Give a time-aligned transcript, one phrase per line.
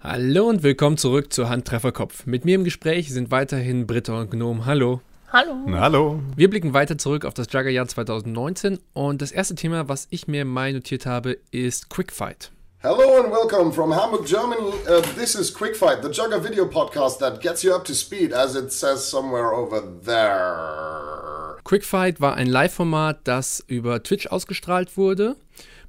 [0.00, 2.24] Hallo und willkommen zurück zu Handtrefferkopf.
[2.24, 4.64] Mit mir im Gespräch sind weiterhin Britta und Gnome.
[4.64, 5.00] Hallo.
[5.32, 5.56] Hallo.
[5.66, 6.20] Na, hallo.
[6.36, 10.44] Wir blicken weiter zurück auf das Juggerjahr 2019 und das erste Thema, was ich mir
[10.44, 12.52] mal notiert habe, ist Quickfight.
[12.80, 14.72] Hello and welcome from Hamburg, Germany.
[14.88, 18.54] Uh, this is Quickfight, the Jugger video podcast that gets you up to speed, as
[18.54, 21.56] it says somewhere over there.
[21.64, 25.34] Quickfight war ein Live-Format, das über Twitch ausgestrahlt wurde.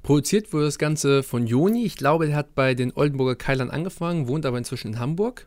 [0.02, 1.84] Produziert wurde das Ganze von Joni.
[1.84, 5.46] Ich glaube, er hat bei den Oldenburger Keilern angefangen, wohnt aber inzwischen in Hamburg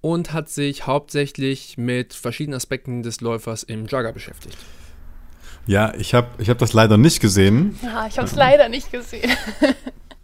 [0.00, 4.58] und hat sich hauptsächlich mit verschiedenen Aspekten des Läufers im Jugger beschäftigt.
[5.66, 7.78] Ja, ich habe ich hab das leider nicht gesehen.
[7.82, 9.30] Ja, ich habe es leider nicht gesehen.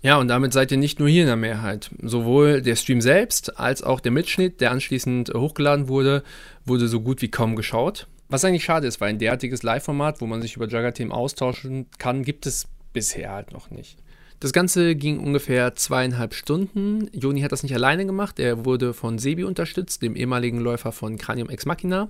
[0.01, 1.91] Ja, und damit seid ihr nicht nur hier in der Mehrheit.
[2.01, 6.23] Sowohl der Stream selbst als auch der Mitschnitt, der anschließend hochgeladen wurde,
[6.65, 8.07] wurde so gut wie kaum geschaut.
[8.29, 12.23] Was eigentlich schade ist, weil ein derartiges Live-Format, wo man sich über Jugger-Themen austauschen kann,
[12.23, 13.99] gibt es bisher halt noch nicht.
[14.41, 17.09] Das Ganze ging ungefähr zweieinhalb Stunden.
[17.13, 18.39] Joni hat das nicht alleine gemacht.
[18.39, 22.09] Er wurde von Sebi unterstützt, dem ehemaligen Läufer von Cranium Ex Machina.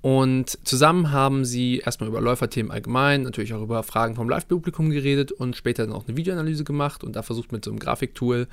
[0.00, 5.32] Und zusammen haben sie erstmal über Läuferthemen allgemein, natürlich auch über Fragen vom Live-Publikum geredet
[5.32, 8.46] und später dann auch eine Videoanalyse gemacht und da versucht mit so einem Grafiktool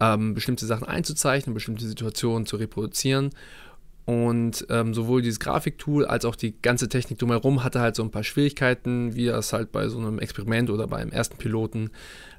[0.00, 3.30] ähm, bestimmte Sachen einzuzeichnen, bestimmte Situationen zu reproduzieren.
[4.06, 8.10] Und ähm, sowohl dieses Grafiktool als auch die ganze Technik drumherum hatte halt so ein
[8.10, 11.90] paar Schwierigkeiten, wie das halt bei so einem Experiment oder beim ersten Piloten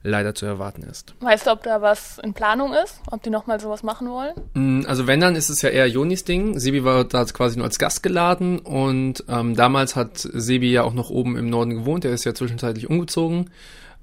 [0.04, 1.14] leider zu erwarten ist.
[1.20, 3.00] Weißt du, ob da was in Planung ist?
[3.12, 4.34] Ob die nochmal sowas machen wollen?
[4.54, 6.59] Mm, Also wenn, dann ist es ja eher Jonis Ding.
[6.59, 10.94] Sebi war da quasi nur als Gast geladen und ähm, damals hat Sebi ja auch
[10.94, 12.04] noch oben im Norden gewohnt.
[12.04, 13.50] Er ist ja zwischenzeitlich umgezogen.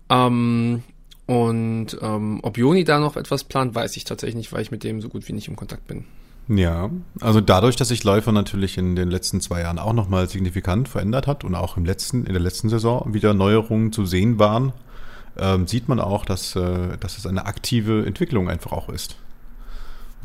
[0.09, 0.83] Ähm,
[1.27, 4.84] und ähm, ob Joni da noch etwas plant, weiß ich tatsächlich nicht, weil ich mit
[4.84, 6.06] dem so gut wie nicht im Kontakt bin.
[6.48, 10.88] Ja, also dadurch, dass sich Läufer natürlich in den letzten zwei Jahren auch nochmal signifikant
[10.88, 14.72] verändert hat und auch im letzten, in der letzten Saison wieder Neuerungen zu sehen waren,
[15.36, 19.16] ähm, sieht man auch, dass, äh, dass es eine aktive Entwicklung einfach auch ist.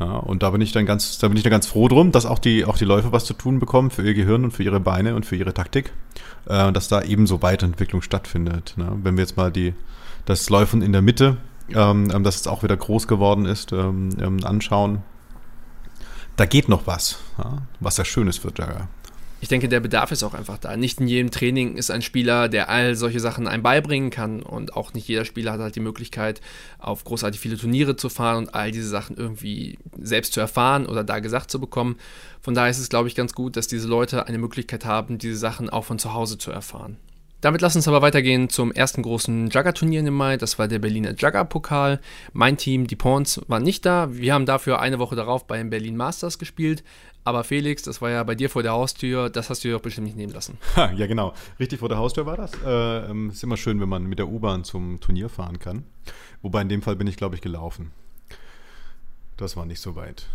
[0.00, 2.26] Ja, und da bin ich dann ganz, da bin ich dann ganz froh drum, dass
[2.26, 4.80] auch die, auch die Läufer was zu tun bekommen für ihr Gehirn und für ihre
[4.80, 5.92] Beine und für ihre Taktik,
[6.46, 8.74] äh, dass da ebenso Weiterentwicklung stattfindet.
[8.76, 8.98] Ne?
[9.02, 9.74] Wenn wir jetzt mal die,
[10.24, 11.36] das Läufen in der Mitte,
[11.68, 15.02] ähm, ähm, das jetzt auch wieder groß geworden ist, ähm, ähm, anschauen,
[16.36, 17.62] da geht noch was, ja?
[17.80, 18.88] was ja schön ist für Jagger.
[19.44, 20.74] Ich denke, der Bedarf ist auch einfach da.
[20.74, 24.42] Nicht in jedem Training ist ein Spieler, der all solche Sachen einem beibringen kann.
[24.42, 26.40] Und auch nicht jeder Spieler hat halt die Möglichkeit,
[26.78, 31.04] auf großartig viele Turniere zu fahren und all diese Sachen irgendwie selbst zu erfahren oder
[31.04, 31.96] da gesagt zu bekommen.
[32.40, 35.36] Von daher ist es, glaube ich, ganz gut, dass diese Leute eine Möglichkeit haben, diese
[35.36, 36.96] Sachen auch von zu Hause zu erfahren.
[37.44, 40.38] Damit lass uns aber weitergehen zum ersten großen Jugger-Turnier im Mai.
[40.38, 42.00] Das war der Berliner Jugger-Pokal.
[42.32, 44.08] Mein Team, die Pawns, waren nicht da.
[44.10, 46.82] Wir haben dafür eine Woche darauf beim Berlin Masters gespielt.
[47.22, 49.82] Aber Felix, das war ja bei dir vor der Haustür, das hast du dir doch
[49.82, 50.56] bestimmt nicht nehmen lassen.
[50.76, 51.34] Ha, ja, genau.
[51.60, 52.52] Richtig vor der Haustür war das.
[52.64, 55.84] Äh, ähm, ist immer schön, wenn man mit der U-Bahn zum Turnier fahren kann.
[56.40, 57.90] Wobei in dem Fall bin ich, glaube ich, gelaufen.
[59.36, 60.28] Das war nicht so weit.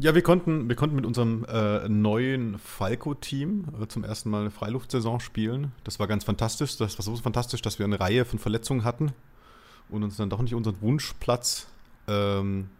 [0.00, 4.50] Ja, wir konnten, wir konnten mit unserem äh, neuen Falco-Team äh, zum ersten Mal eine
[4.50, 5.72] Freiluftsaison spielen.
[5.82, 6.76] Das war ganz fantastisch.
[6.76, 9.12] Das war so fantastisch, dass wir eine Reihe von Verletzungen hatten
[9.88, 11.66] und uns dann doch nicht unseren Wunschplatz
[12.08, 12.70] ähm,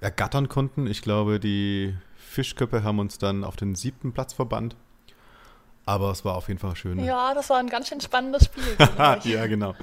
[0.00, 0.86] ergattern konnten.
[0.86, 4.76] Ich glaube, die Fischköppe haben uns dann auf den siebten Platz verbannt.
[5.86, 7.02] Aber es war auf jeden Fall schön.
[7.04, 8.76] Ja, das war ein ganz schön spannendes Spiel.
[9.32, 9.74] ja, genau.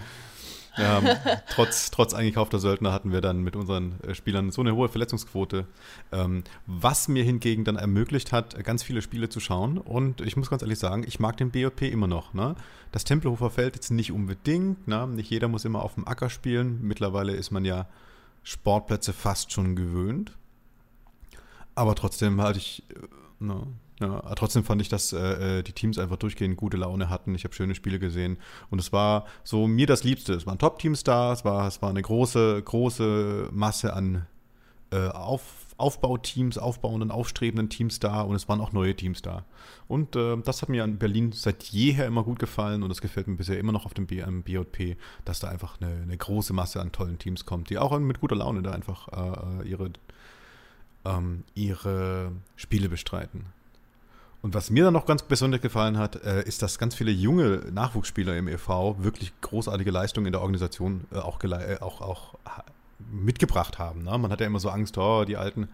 [0.78, 1.08] Ähm,
[1.50, 5.66] trotz, trotz eingekaufter Söldner hatten wir dann mit unseren äh, Spielern so eine hohe Verletzungsquote,
[6.12, 9.78] ähm, was mir hingegen dann ermöglicht hat, ganz viele Spiele zu schauen.
[9.78, 12.34] Und ich muss ganz ehrlich sagen, ich mag den BOP immer noch.
[12.34, 12.56] Ne?
[12.92, 14.88] Das Tempelhofer Feld jetzt nicht unbedingt.
[14.88, 15.08] Ne?
[15.08, 16.80] Nicht jeder muss immer auf dem Acker spielen.
[16.82, 17.88] Mittlerweile ist man ja
[18.44, 20.36] Sportplätze fast schon gewöhnt.
[21.76, 23.68] Aber trotzdem hatte ich, äh, ne,
[24.04, 27.34] ja, trotzdem fand ich, dass äh, die Teams einfach durchgehend gute Laune hatten.
[27.36, 28.38] Ich habe schöne Spiele gesehen
[28.70, 30.34] und es war so mir das Liebste.
[30.34, 34.28] Es waren Top-Teams da, es war, es war eine große, große Masse an
[34.92, 35.42] äh, Auf,
[35.78, 39.46] Aufbauteams, aufbauenden, aufstrebenden Teams da und es waren auch neue Teams da.
[39.88, 43.28] Und äh, das hat mir an Berlin seit jeher immer gut gefallen und das gefällt
[43.28, 46.92] mir bisher immer noch auf dem BJP, dass da einfach eine, eine große Masse an
[46.92, 49.92] tollen Teams kommt, die auch mit guter Laune da einfach äh, ihre,
[51.06, 53.46] ähm, ihre Spiele bestreiten.
[54.44, 57.62] Und was mir dann noch ganz besonders gefallen hat, äh, ist, dass ganz viele junge
[57.72, 58.98] Nachwuchsspieler im e.V.
[59.02, 62.66] wirklich großartige Leistungen in der Organisation äh, auch, äh, auch, auch ha-
[63.10, 64.04] mitgebracht haben.
[64.04, 64.18] Ne?
[64.18, 65.70] Man hat ja immer so Angst, oh, die alten,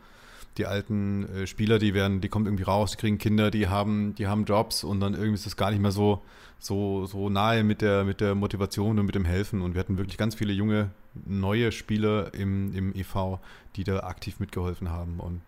[0.57, 4.27] die alten Spieler, die werden, die kommen irgendwie raus, die kriegen Kinder, die haben, die
[4.27, 6.21] haben Jobs und dann irgendwie ist das gar nicht mehr so,
[6.59, 9.63] so, so nahe mit der, mit der Motivation und mit dem Helfen.
[9.63, 10.91] Und wir hatten wirklich ganz viele junge,
[11.25, 13.39] neue Spieler im, im e.V.,
[13.77, 15.19] die da aktiv mitgeholfen haben.
[15.19, 15.41] Und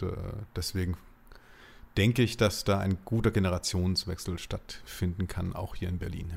[0.55, 0.95] deswegen
[1.97, 6.33] denke ich, dass da ein guter Generationswechsel stattfinden kann, auch hier in Berlin.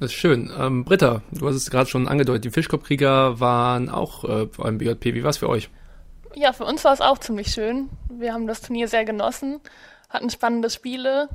[0.00, 0.52] Das ist schön.
[0.58, 5.14] Ähm, Britta, du hast es gerade schon angedeutet, die Fischkopfkrieger waren auch äh, beim BJP.
[5.14, 5.70] Wie war es für euch?
[6.34, 7.88] Ja, für uns war es auch ziemlich schön.
[8.08, 9.60] Wir haben das Turnier sehr genossen,
[10.08, 11.28] hatten spannende Spiele.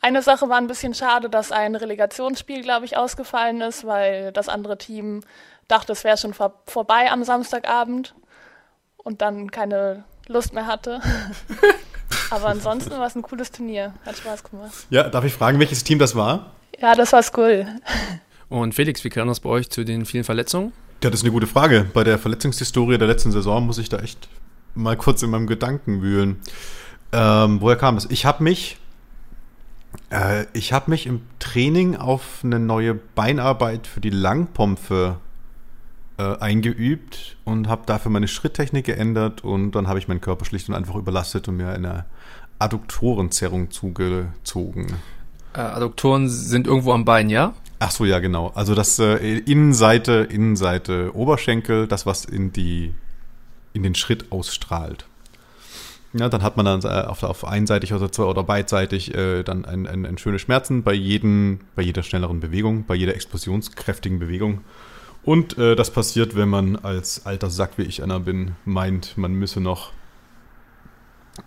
[0.00, 4.48] Eine Sache war ein bisschen schade, dass ein Relegationsspiel, glaube ich, ausgefallen ist, weil das
[4.48, 5.20] andere Team
[5.66, 8.14] dachte, es wäre schon vor vorbei am Samstagabend
[8.96, 11.00] und dann keine Lust mehr hatte.
[12.30, 13.94] Aber ansonsten war es ein cooles Turnier.
[14.04, 14.72] Hat Spaß gemacht.
[14.90, 16.52] Ja, darf ich fragen, welches Team das war?
[16.78, 17.66] Ja, das war cool.
[18.48, 20.72] Und Felix, wie kam das bei euch zu den vielen Verletzungen?
[21.02, 21.86] Ja, das ist eine gute Frage.
[21.92, 24.28] Bei der Verletzungshistorie der letzten Saison muss ich da echt
[24.74, 26.40] mal kurz in meinem Gedanken wühlen.
[27.12, 28.06] Ähm, woher kam das?
[28.10, 28.78] Ich habe mich,
[30.10, 35.16] äh, ich habe mich im Training auf eine neue Beinarbeit für die Langpompfe
[36.18, 40.68] äh, eingeübt und habe dafür meine Schritttechnik geändert und dann habe ich meinen Körper schlicht
[40.68, 42.04] und einfach überlastet und mir eine
[42.58, 44.86] Adduktorenzerrung zugezogen.
[45.54, 47.54] Äh, Adduktoren sind irgendwo am Bein, ja?
[47.78, 48.48] Ach so, ja, genau.
[48.54, 52.92] Also das äh, Innenseite, Innenseite Oberschenkel, das, was in die,
[53.72, 55.06] in den Schritt ausstrahlt.
[56.14, 59.64] Ja, dann hat man dann äh, auf, auf einseitig oder, zwei, oder beidseitig äh, dann
[59.64, 64.62] ein, ein, ein schöne Schmerzen bei, jedem, bei jeder schnelleren Bewegung, bei jeder explosionskräftigen Bewegung.
[65.28, 69.34] Und äh, das passiert, wenn man als alter Sack, wie ich einer bin, meint, man
[69.34, 69.92] müsse noch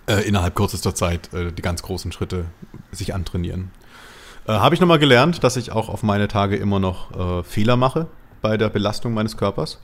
[0.05, 2.45] äh, innerhalb kürzester Zeit äh, die ganz großen Schritte
[2.91, 3.71] sich antrainieren.
[4.45, 7.75] Äh, Habe ich nochmal gelernt, dass ich auch auf meine Tage immer noch äh, Fehler
[7.75, 8.05] mache
[8.43, 9.79] bei der Belastung meines Körpers.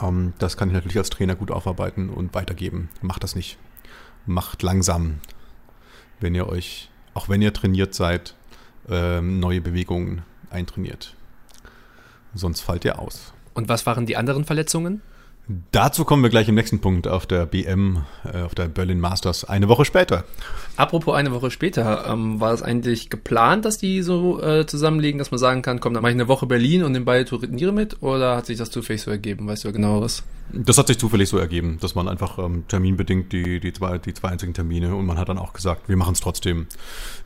[0.00, 2.90] Ähm, das kann ich natürlich als Trainer gut aufarbeiten und weitergeben.
[3.02, 3.58] Macht das nicht.
[4.24, 5.18] Macht langsam,
[6.20, 8.36] wenn ihr euch, auch wenn ihr trainiert seid,
[8.88, 11.16] ähm, neue Bewegungen eintrainiert.
[12.38, 13.32] Sonst fallt ihr aus.
[13.54, 15.02] Und was waren die anderen Verletzungen?
[15.72, 19.46] Dazu kommen wir gleich im nächsten Punkt auf der BM, äh, auf der Berlin Masters,
[19.46, 20.24] eine Woche später.
[20.76, 25.30] Apropos eine Woche später, ähm, war es eigentlich geplant, dass die so äh, zusammenlegen, dass
[25.30, 28.02] man sagen kann, komm, dann mache ich eine Woche Berlin und den beide Turniere mit?
[28.02, 29.48] Oder hat sich das zufällig so ergeben?
[29.48, 30.22] Weißt du genaueres?
[30.52, 34.12] Das hat sich zufällig so ergeben, dass man einfach ähm, terminbedingt die, die, zwei, die
[34.12, 36.66] zwei einzigen Termine und man hat dann auch gesagt, wir machen es trotzdem.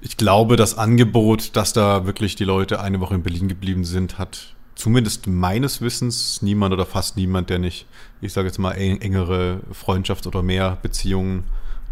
[0.01, 4.19] Ich glaube, das Angebot, dass da wirklich die Leute eine Woche in Berlin geblieben sind,
[4.19, 7.87] hat zumindest meines Wissens niemand oder fast niemand, der nicht,
[8.21, 11.45] ich sage jetzt mal, engere Freundschafts- oder mehr Beziehungen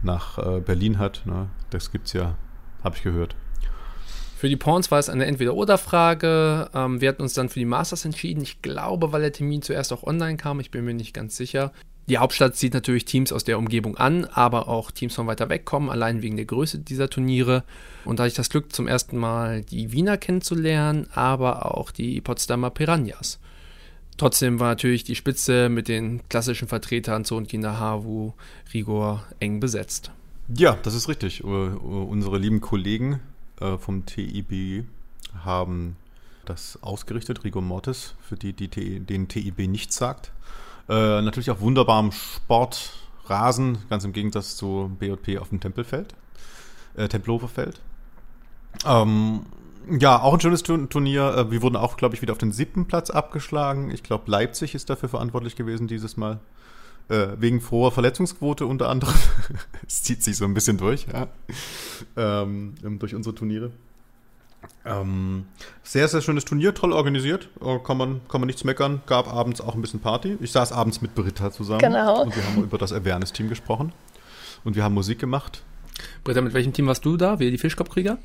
[0.03, 1.23] nach äh, Berlin hat.
[1.27, 1.49] Ne?
[1.71, 2.37] Das gibt's ja,
[2.83, 3.35] habe ich gehört.
[4.41, 6.71] Für die Pawns war es eine Entweder-Oder-Frage.
[6.75, 8.43] Ähm, wir hatten uns dann für die Masters entschieden.
[8.43, 10.61] Ich glaube, weil der Termin zuerst auch online kam.
[10.61, 11.73] Ich bin mir nicht ganz sicher.
[12.11, 15.65] Die Hauptstadt zieht natürlich Teams aus der Umgebung an, aber auch Teams von weiter weg
[15.65, 17.63] kommen, allein wegen der Größe dieser Turniere.
[18.05, 22.21] Und da hatte ich das Glück, zum ersten Mal die Wiener kennenzulernen, aber auch die
[22.21, 23.39] Potsdamer Piranhas.
[24.17, 28.33] Trotzdem war natürlich die Spitze mit den klassischen Vertretern Zon Havu,
[28.75, 30.11] Rigor eng besetzt.
[30.53, 31.45] Ja, das ist richtig.
[31.45, 33.21] Unsere lieben Kollegen
[33.61, 34.85] äh, vom TIB
[35.45, 35.95] haben
[36.45, 40.33] das ausgerichtet, Rigor Mortis, für die, die den TIB nichts sagt.
[40.91, 46.17] Äh, natürlich auf wunderbarem Sportrasen, ganz im Gegensatz zu BJP auf dem Tempelfeld,
[46.97, 47.81] äh, Tempelhoferfeld.
[48.85, 49.47] Ähm,
[50.01, 51.37] ja, auch ein schönes Turnier.
[51.37, 53.93] Äh, wir wurden auch, glaube ich, wieder auf den siebten Platz abgeschlagen.
[53.93, 56.41] Ich glaube, Leipzig ist dafür verantwortlich gewesen dieses Mal.
[57.09, 59.15] Äh, wegen froher Verletzungsquote unter anderem.
[59.87, 61.29] Es zieht sich so ein bisschen durch, ja.
[62.17, 63.71] ähm, durch unsere Turniere.
[64.85, 65.47] Ähm,
[65.83, 67.49] sehr, sehr schönes Turnier, toll organisiert.
[67.63, 69.03] Äh, kann, man, kann man nichts meckern.
[69.07, 70.39] Gab abends auch ein bisschen Party.
[70.41, 71.81] Ich saß abends mit Britta zusammen.
[71.81, 72.23] Genau.
[72.23, 73.93] Und wir haben über das Awareness-Team gesprochen.
[74.65, 75.63] Und wir haben Musik gemacht.
[76.25, 77.39] Britta, mit welchem Team warst du da?
[77.39, 78.19] Wir die Fischkopfkrieger?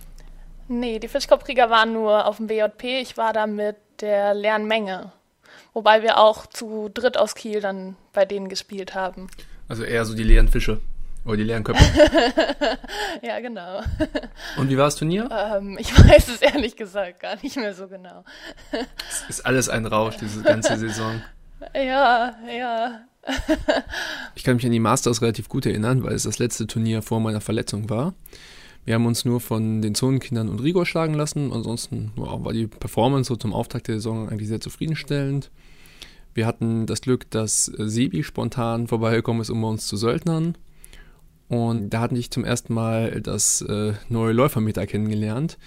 [0.68, 3.02] Nee, die Fischkopfkrieger waren nur auf dem BJP.
[3.02, 5.12] Ich war da mit der leeren Menge.
[5.74, 9.28] Wobei wir auch zu dritt aus Kiel dann bei denen gespielt haben.
[9.68, 10.80] Also eher so die leeren Fische.
[11.26, 11.84] Oder die leeren Köpfe.
[13.24, 13.82] ja, genau.
[14.58, 15.28] Und wie war das Turnier?
[15.32, 18.24] Ähm, ich weiß es ehrlich gesagt gar nicht mehr so genau.
[18.72, 21.22] es ist alles ein Rausch, diese ganze Saison.
[21.74, 23.02] Ja, ja.
[24.36, 27.20] ich kann mich an die Masters relativ gut erinnern, weil es das letzte Turnier vor
[27.20, 28.14] meiner Verletzung war.
[28.86, 31.52] Wir haben uns nur von den Zonenkindern und Rigor schlagen lassen.
[31.52, 35.50] Ansonsten war die Performance so zum Auftakt der Saison eigentlich sehr zufriedenstellend.
[36.36, 40.56] Wir hatten das Glück, dass Sebi spontan vorbeigekommen ist, um bei uns zu söldnern.
[41.48, 45.58] Und da hatte ich zum ersten Mal das äh, neue Läufermeter kennengelernt,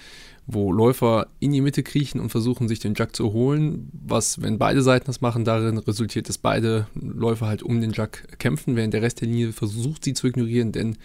[0.45, 3.89] wo Läufer in die Mitte kriechen und versuchen, sich den Jack zu holen.
[3.93, 8.39] Was, wenn beide Seiten das machen, darin resultiert, dass beide Läufer halt um den Jack
[8.39, 10.97] kämpfen, während der Rest der Linie versucht, sie zu ignorieren, denn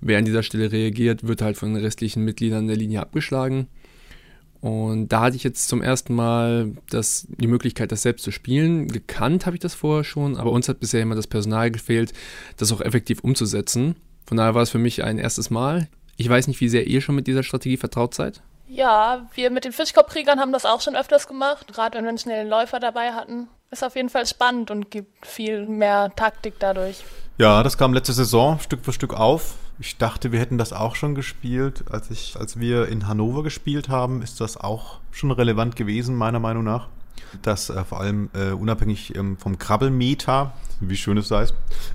[0.00, 3.66] wer an dieser Stelle reagiert, wird halt von den restlichen Mitgliedern der Linie abgeschlagen.
[4.60, 8.86] Und da hatte ich jetzt zum ersten Mal das, die Möglichkeit, das selbst zu spielen.
[8.86, 12.12] Gekannt habe ich das vorher schon, aber uns hat bisher immer das Personal gefehlt,
[12.58, 13.96] das auch effektiv umzusetzen.
[14.32, 15.88] Von daher war es für mich ein erstes Mal.
[16.16, 18.40] Ich weiß nicht, wie sehr ihr schon mit dieser Strategie vertraut seid.
[18.66, 22.16] Ja, wir mit den Fischkopfkriegern haben das auch schon öfters gemacht, gerade wenn wir einen
[22.16, 23.48] schnellen Läufer dabei hatten.
[23.70, 27.04] Ist auf jeden Fall spannend und gibt viel mehr Taktik dadurch.
[27.36, 29.56] Ja, das kam letzte Saison Stück für Stück auf.
[29.78, 31.84] Ich dachte, wir hätten das auch schon gespielt.
[31.90, 36.40] Als, ich, als wir in Hannover gespielt haben, ist das auch schon relevant gewesen, meiner
[36.40, 36.88] Meinung nach.
[37.40, 41.46] Dass äh, vor allem äh, unabhängig ähm, vom Krabbelmeter, wie schön es sei,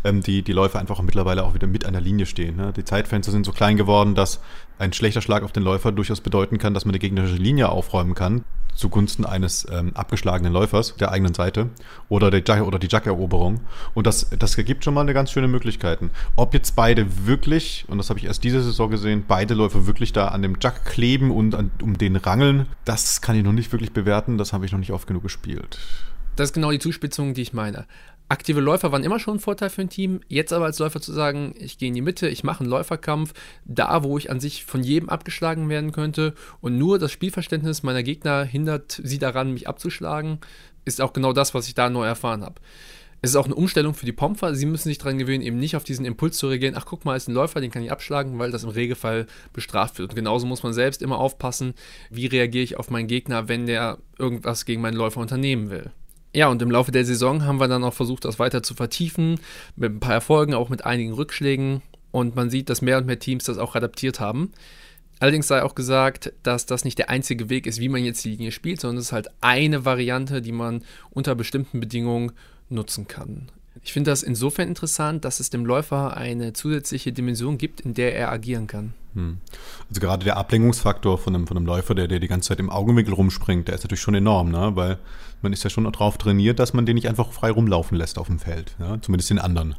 [0.03, 2.55] ähm, die, die Läufer einfach mittlerweile auch wieder mit einer Linie stehen.
[2.55, 2.73] Ne?
[2.75, 4.39] Die Zeitfenster sind so klein geworden, dass
[4.79, 8.15] ein schlechter Schlag auf den Läufer durchaus bedeuten kann, dass man die gegnerische Linie aufräumen
[8.15, 8.43] kann
[8.77, 11.69] zugunsten eines ähm, abgeschlagenen Läufers der eigenen Seite
[12.09, 13.61] oder, der, oder die Jack-Eroberung.
[13.93, 16.11] Und das, das ergibt schon mal eine ganz schöne Möglichkeiten.
[16.35, 20.13] Ob jetzt beide wirklich, und das habe ich erst diese Saison gesehen, beide Läufer wirklich
[20.13, 23.71] da an dem Jack kleben und an, um den rangeln, das kann ich noch nicht
[23.71, 24.37] wirklich bewerten.
[24.37, 25.79] Das habe ich noch nicht oft genug gespielt.
[26.35, 27.85] Das ist genau die Zuspitzung, die ich meine
[28.29, 30.21] aktive Läufer waren immer schon ein Vorteil für ein Team.
[30.27, 33.33] Jetzt aber als Läufer zu sagen, ich gehe in die Mitte, ich mache einen Läuferkampf,
[33.65, 38.03] da wo ich an sich von jedem abgeschlagen werden könnte und nur das Spielverständnis meiner
[38.03, 40.39] Gegner hindert sie daran, mich abzuschlagen,
[40.85, 42.61] ist auch genau das, was ich da neu erfahren habe.
[43.21, 44.53] Es ist auch eine Umstellung für die Pomfer.
[44.53, 46.75] Sie müssen sich daran gewöhnen, eben nicht auf diesen Impuls zu reagieren.
[46.77, 49.97] Ach, guck mal, ist ein Läufer, den kann ich abschlagen, weil das im Regelfall bestraft
[49.97, 50.11] wird.
[50.11, 51.73] Und genauso muss man selbst immer aufpassen,
[52.11, 55.91] wie reagiere ich auf meinen Gegner, wenn der irgendwas gegen meinen Läufer unternehmen will.
[56.37, 59.39] Ja, und im Laufe der Saison haben wir dann auch versucht, das weiter zu vertiefen,
[59.75, 61.81] mit ein paar Erfolgen, auch mit einigen Rückschlägen.
[62.11, 64.51] Und man sieht, dass mehr und mehr Teams das auch adaptiert haben.
[65.17, 68.29] Allerdings sei auch gesagt, dass das nicht der einzige Weg ist, wie man jetzt die
[68.29, 72.33] Linie spielt, sondern es ist halt eine Variante, die man unter bestimmten Bedingungen
[72.69, 73.49] nutzen kann.
[73.81, 78.15] Ich finde das insofern interessant, dass es dem Läufer eine zusätzliche Dimension gibt, in der
[78.15, 78.93] er agieren kann.
[79.17, 79.39] Hm.
[79.89, 82.69] Also gerade der Ablenkungsfaktor von einem, von einem Läufer, der, der die ganze Zeit im
[82.69, 84.75] Augenwinkel rumspringt, der ist natürlich schon enorm, ne?
[84.75, 84.99] weil
[85.41, 88.27] man ist ja schon darauf trainiert, dass man den nicht einfach frei rumlaufen lässt auf
[88.27, 89.01] dem Feld, ja?
[89.01, 89.75] zumindest den anderen.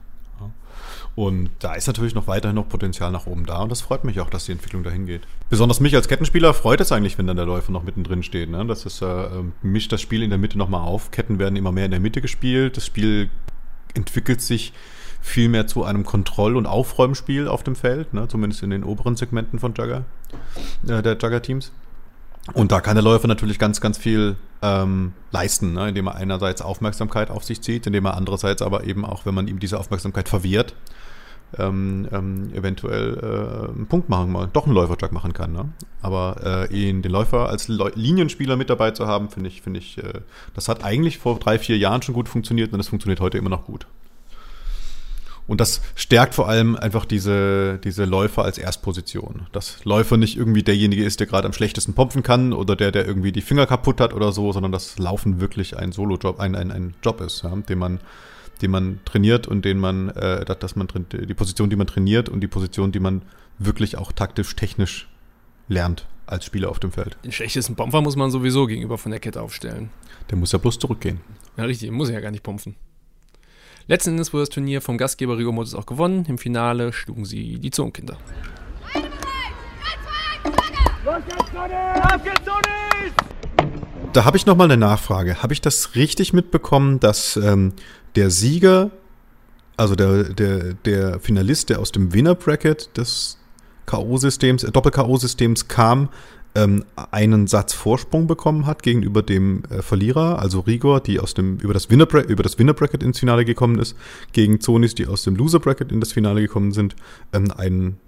[1.14, 4.21] Und da ist natürlich noch weiterhin noch Potenzial nach oben da und das freut mich
[4.21, 5.23] auch, dass die Entwicklung dahin geht.
[5.50, 8.50] Besonders mich als Kettenspieler freut es eigentlich, wenn dann der Läufer noch mittendrin steht.
[8.50, 8.64] Ne?
[8.66, 9.26] Das ist, äh,
[9.62, 11.11] mischt das Spiel in der Mitte nochmal auf.
[11.11, 12.76] Ketten werden immer mehr in der Mitte gespielt.
[12.76, 13.30] Das Spiel
[13.95, 14.73] entwickelt sich
[15.28, 18.28] viel mehr zu einem Kontroll- und Aufräumspiel auf dem Feld, ne?
[18.28, 20.04] zumindest in den oberen Segmenten von Jugger,
[20.87, 21.73] äh, der Jugger-Teams.
[22.54, 25.90] Und da kann der Läufer natürlich ganz, ganz viel ähm, leisten, ne?
[25.90, 29.49] indem er einerseits Aufmerksamkeit auf sich zieht, indem er andererseits aber eben auch, wenn man
[29.49, 30.75] ihm diese Aufmerksamkeit verwehrt,
[31.56, 35.52] ähm, ähm, eventuell äh, einen Punkt machen, mal doch einen Läuferjug machen kann.
[35.52, 35.68] Ne?
[36.02, 39.80] Aber äh, ihn, den Läufer als Le Linienspieler mit dabei zu haben, finde ich, finde
[39.80, 40.20] ich, äh,
[40.54, 43.50] das hat eigentlich vor drei, vier Jahren schon gut funktioniert und das funktioniert heute immer
[43.50, 43.87] noch gut.
[45.48, 49.46] Und das stärkt vor allem einfach diese, diese Läufer als Erstposition.
[49.50, 53.06] Dass Läufer nicht irgendwie derjenige ist, der gerade am schlechtesten popfen kann oder der, der
[53.06, 56.70] irgendwie die Finger kaputt hat oder so, sondern dass Laufen wirklich ein Solo-Job, ein, ein,
[56.70, 57.98] ein Job ist, ja, den man
[58.60, 62.40] den man trainiert und den man, äh, dass man die Position, die man trainiert und
[62.40, 63.22] die Position, die man
[63.58, 65.08] wirklich auch taktisch, technisch
[65.68, 67.16] lernt als Spieler auf dem Feld.
[67.24, 69.90] Den schlechtesten Pomper muss man sowieso gegenüber von der Kette aufstellen.
[70.30, 71.20] Der muss ja bloß zurückgehen.
[71.56, 72.76] Ja, richtig, muss ja gar nicht pumpfen.
[73.90, 76.26] Letzten Endes wurde das Turnier vom Gastgeber Rigo Motors auch gewonnen.
[76.28, 78.18] Im Finale schlugen sie die Zonenkinder.
[84.12, 85.42] Da habe ich nochmal eine Nachfrage.
[85.42, 87.73] Habe ich das richtig mitbekommen, dass ähm,
[88.14, 88.90] der Sieger,
[89.78, 93.38] also der, der, der Finalist, der aus dem Winner-Bracket des
[93.87, 96.11] K.O.-Systems, äh, Doppel-K.O.-Systems kam,
[96.54, 101.58] ähm, einen Satz Vorsprung bekommen hat gegenüber dem äh, Verlierer, also Rigor, die aus dem,
[101.58, 103.96] über das Winner, über das Winner Bracket ins Finale gekommen ist,
[104.32, 106.96] gegen Zonis, die aus dem Loser Bracket in das Finale gekommen sind,
[107.32, 107.98] ähm, einen,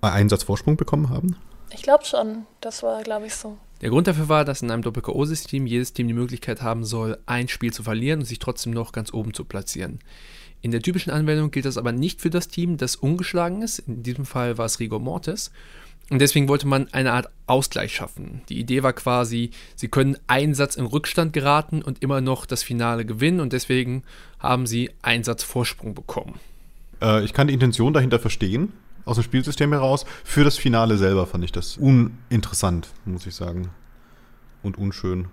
[0.00, 1.36] einen Satz Vorsprung bekommen haben?
[1.72, 3.58] Ich glaube schon, das war, glaube ich, so.
[3.80, 7.48] Der Grund dafür war, dass in einem Doppel-KO-System jedes Team die Möglichkeit haben soll, ein
[7.48, 9.98] Spiel zu verlieren und sich trotzdem noch ganz oben zu platzieren.
[10.62, 13.80] In der typischen Anwendung gilt das aber nicht für das Team, das ungeschlagen ist.
[13.80, 15.50] In diesem Fall war es Rigor Mortis.
[16.10, 18.42] Und deswegen wollte man eine Art Ausgleich schaffen.
[18.48, 22.62] Die Idee war quasi, sie können einen Satz in Rückstand geraten und immer noch das
[22.62, 24.02] Finale gewinnen und deswegen
[24.38, 26.38] haben sie einen Satz Vorsprung bekommen.
[27.00, 28.72] Äh, ich kann die Intention dahinter verstehen,
[29.04, 30.04] aus dem Spielsystem heraus.
[30.24, 33.70] Für das Finale selber fand ich das uninteressant, muss ich sagen.
[34.62, 35.26] Und unschön.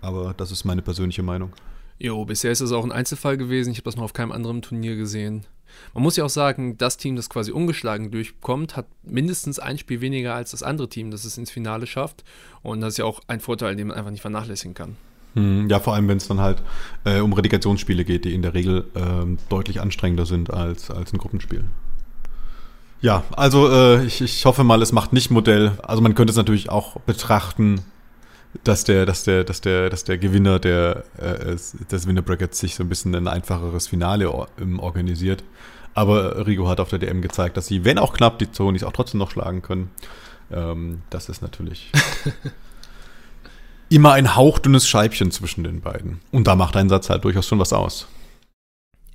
[0.00, 1.52] Aber das ist meine persönliche Meinung.
[1.98, 3.70] Jo, bisher ist es auch ein Einzelfall gewesen.
[3.70, 5.46] Ich habe das noch auf keinem anderen Turnier gesehen.
[5.94, 10.00] Man muss ja auch sagen, das Team, das quasi ungeschlagen durchkommt, hat mindestens ein Spiel
[10.00, 12.24] weniger als das andere Team, das es ins Finale schafft.
[12.62, 14.96] Und das ist ja auch ein Vorteil, den man einfach nicht vernachlässigen kann.
[15.34, 16.62] Hm, ja, vor allem, wenn es dann halt
[17.04, 21.18] äh, um Relegationsspiele geht, die in der Regel äh, deutlich anstrengender sind als, als ein
[21.18, 21.64] Gruppenspiel.
[23.02, 25.72] Ja, also äh, ich, ich hoffe mal, es macht nicht Modell.
[25.82, 27.82] Also man könnte es natürlich auch betrachten,
[28.64, 31.56] dass der, dass der, dass der, dass der Gewinner der, äh,
[31.90, 34.48] des Winner Brackets sich so ein bisschen ein einfacheres Finale or
[34.78, 35.44] organisiert.
[35.94, 38.92] Aber Rigo hat auf der DM gezeigt, dass sie, wenn auch knapp, die Zonis auch
[38.92, 39.90] trotzdem noch schlagen können.
[40.52, 41.90] Ähm, das ist natürlich
[43.88, 46.20] immer ein hauchdünnes Scheibchen zwischen den beiden.
[46.32, 48.08] Und da macht ein Satz halt durchaus schon was aus.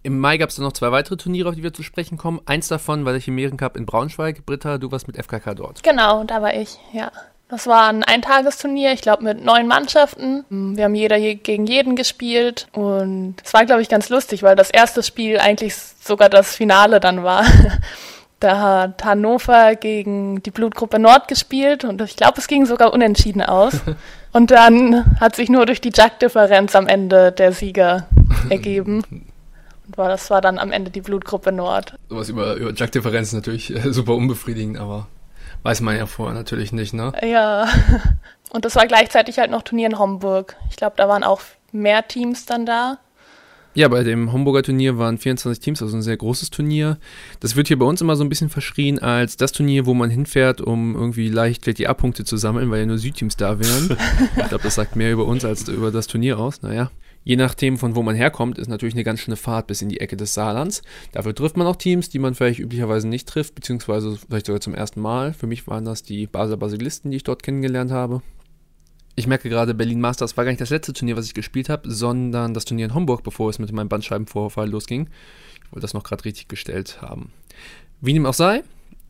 [0.04, 2.42] Im Mai gab es dann noch zwei weitere Turniere, auf die wir zu sprechen kommen.
[2.46, 4.46] Eins davon war der Chimären Cup in Braunschweig.
[4.48, 5.84] Britta, du warst mit FKK dort.
[5.84, 7.12] Genau, da war ich, ja.
[7.52, 10.46] Das war ein Eintagesturnier, ich glaube mit neun Mannschaften.
[10.50, 14.72] Wir haben jeder gegen jeden gespielt und es war, glaube ich, ganz lustig, weil das
[14.72, 17.46] erste Spiel eigentlich sogar das Finale dann war.
[18.40, 23.44] Da hat Hannover gegen die Blutgruppe Nord gespielt und ich glaube, es ging sogar unentschieden
[23.44, 23.74] aus.
[24.34, 28.08] Und dann hat sich nur durch die Jack-Differenz am Ende der Sieger
[28.50, 29.04] ergeben.
[29.86, 31.94] Und war, das war dann am Ende die Blutgruppe Nord.
[32.10, 35.06] Sowas über, über Jack-Differenz ist natürlich äh, super unbefriedigend, aber
[35.64, 37.12] weiß man ja vorher natürlich nicht, ne?
[37.22, 37.68] Ja.
[38.52, 40.58] Und das war gleichzeitig halt noch Turnier in Homburg.
[40.70, 41.42] Ich glaube, da waren auch
[41.72, 43.00] mehr Teams dann da.
[43.74, 46.98] Ja, bei dem Homburger Turnier waren 24 Teams, also ein sehr großes Turnier.
[47.40, 50.10] Das wird hier bei uns immer so ein bisschen verschrien als das Turnier, wo man
[50.10, 53.98] hinfährt, um irgendwie leicht WTA-Punkte zu sammeln, weil ja nur Südteams da wären.
[54.36, 56.62] ich glaube, das sagt mehr über uns als über das Turnier aus.
[56.62, 56.92] Naja.
[57.24, 60.00] Je nachdem, von wo man herkommt, ist natürlich eine ganz schöne Fahrt bis in die
[60.00, 60.82] Ecke des Saarlands.
[61.12, 64.74] Dafür trifft man auch Teams, die man vielleicht üblicherweise nicht trifft, beziehungsweise vielleicht sogar zum
[64.74, 65.34] ersten Mal.
[65.34, 68.22] Für mich waren das die Basler Basilisten, die ich dort kennengelernt habe.
[69.16, 71.92] Ich merke gerade, Berlin Masters war gar nicht das letzte Turnier, was ich gespielt habe,
[71.92, 75.10] sondern das Turnier in Homburg, bevor es mit meinem Bandscheibenvorfall losging.
[75.64, 77.32] Ich wollte das noch gerade richtig gestellt haben.
[78.00, 78.64] Wie dem auch sei,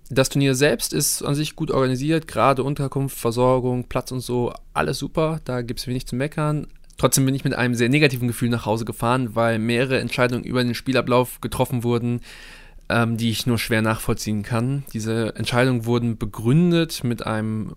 [0.09, 4.97] das Turnier selbst ist an sich gut organisiert, gerade Unterkunft, Versorgung, Platz und so, alles
[4.97, 6.67] super, da gibt es wenig zu meckern.
[7.01, 10.63] Trotzdem bin ich mit einem sehr negativen Gefühl nach Hause gefahren, weil mehrere Entscheidungen über
[10.63, 12.22] den Spielablauf getroffen wurden,
[12.89, 14.84] ähm, die ich nur schwer nachvollziehen kann.
[14.93, 17.74] Diese Entscheidungen wurden begründet mit einem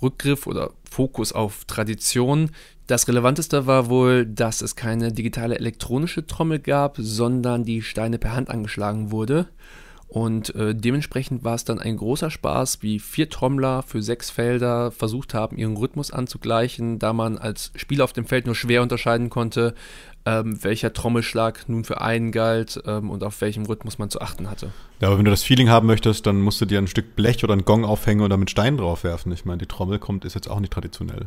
[0.00, 2.52] Rückgriff oder Fokus auf Tradition.
[2.86, 8.34] Das Relevanteste war wohl, dass es keine digitale elektronische Trommel gab, sondern die Steine per
[8.34, 9.46] Hand angeschlagen wurde.
[10.14, 14.92] Und äh, dementsprechend war es dann ein großer Spaß, wie vier Trommler für sechs Felder
[14.92, 19.28] versucht haben, ihren Rhythmus anzugleichen, da man als Spieler auf dem Feld nur schwer unterscheiden
[19.28, 19.74] konnte,
[20.24, 24.48] ähm, welcher Trommelschlag nun für einen galt ähm, und auf welchem Rhythmus man zu achten
[24.48, 24.70] hatte.
[25.00, 27.42] Ja, aber wenn du das Feeling haben möchtest, dann musst du dir ein Stück Blech
[27.42, 29.32] oder einen Gong aufhängen oder mit Steinen draufwerfen.
[29.32, 31.26] Ich meine, die Trommel kommt, ist jetzt auch nicht traditionell.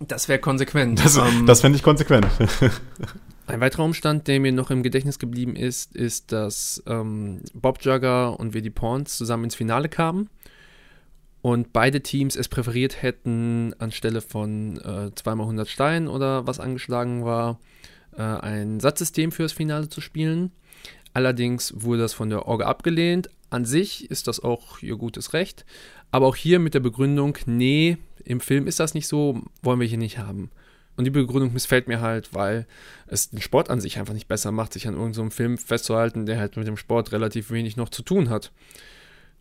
[0.00, 1.02] Das wäre konsequent.
[1.02, 2.26] Das, ähm, das fände ich konsequent.
[3.46, 8.38] Ein weiterer Umstand, der mir noch im Gedächtnis geblieben ist, ist, dass ähm, Bob Jugger
[8.38, 10.30] und Vedi Pons zusammen ins Finale kamen
[11.42, 17.58] und beide Teams es präferiert hätten, anstelle von äh, 2x100 Steinen oder was angeschlagen war,
[18.16, 20.52] äh, ein Satzsystem für das Finale zu spielen.
[21.12, 23.28] Allerdings wurde das von der Orga abgelehnt.
[23.50, 25.66] An sich ist das auch ihr gutes Recht,
[26.12, 29.86] aber auch hier mit der Begründung, nee, im Film ist das nicht so, wollen wir
[29.86, 30.50] hier nicht haben.
[30.96, 32.66] Und die Begründung missfällt mir halt, weil
[33.06, 36.26] es den Sport an sich einfach nicht besser macht, sich an irgendeinem so Film festzuhalten,
[36.26, 38.52] der halt mit dem Sport relativ wenig noch zu tun hat.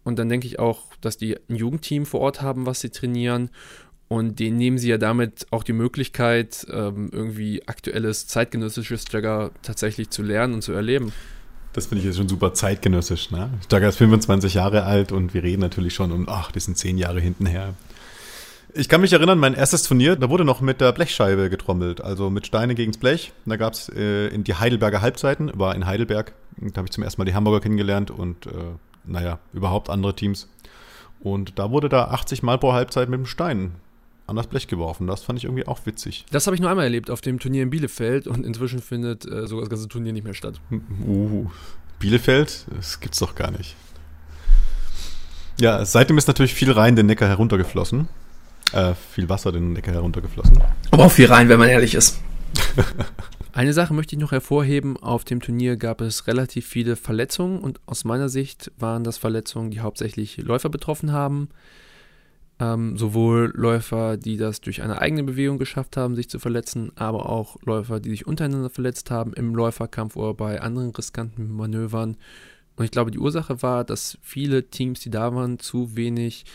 [0.03, 3.49] Und dann denke ich auch, dass die ein Jugendteam vor Ort haben, was sie trainieren.
[4.07, 10.09] Und denen nehmen sie ja damit auch die Möglichkeit, ähm, irgendwie aktuelles zeitgenössisches Jagger tatsächlich
[10.09, 11.13] zu lernen und zu erleben.
[11.73, 13.31] Das finde ich jetzt schon super zeitgenössisch.
[13.31, 13.49] Ne?
[13.71, 16.97] Jagger ist 25 Jahre alt und wir reden natürlich schon um, ach, die sind 10
[16.97, 17.73] Jahre hinten her.
[18.73, 22.29] Ich kann mich erinnern, mein erstes Turnier, da wurde noch mit der Blechscheibe getrommelt, also
[22.29, 23.33] mit Steine gegens Blech.
[23.45, 26.33] Da gab es äh, in die Heidelberger Halbzeiten, war in Heidelberg.
[26.57, 28.51] Da habe ich zum ersten Mal die Hamburger kennengelernt und äh,
[29.03, 30.47] naja, überhaupt andere Teams.
[31.19, 33.73] Und da wurde da 80 Mal pro Halbzeit mit dem Stein
[34.27, 35.07] an das Blech geworfen.
[35.07, 36.25] Das fand ich irgendwie auch witzig.
[36.31, 39.47] Das habe ich nur einmal erlebt auf dem Turnier in Bielefeld und inzwischen findet äh,
[39.47, 40.61] sogar das ganze Turnier nicht mehr statt.
[41.05, 41.49] Uh,
[41.99, 42.65] Bielefeld?
[42.75, 43.75] Das gibt's doch gar nicht.
[45.59, 48.07] Ja, seitdem ist natürlich viel rein den Neckar heruntergeflossen.
[48.73, 50.59] Äh, viel Wasser den Neckar heruntergeflossen.
[50.91, 52.21] Aber auch viel rein, wenn man ehrlich ist.
[53.53, 54.95] Eine Sache möchte ich noch hervorheben.
[54.95, 59.71] Auf dem Turnier gab es relativ viele Verletzungen und aus meiner Sicht waren das Verletzungen,
[59.71, 61.49] die hauptsächlich Läufer betroffen haben.
[62.59, 67.27] Ähm, sowohl Läufer, die das durch eine eigene Bewegung geschafft haben, sich zu verletzen, aber
[67.27, 72.15] auch Läufer, die sich untereinander verletzt haben im Läuferkampf oder bei anderen riskanten Manövern.
[72.77, 76.45] Und ich glaube, die Ursache war, dass viele Teams, die da waren, zu wenig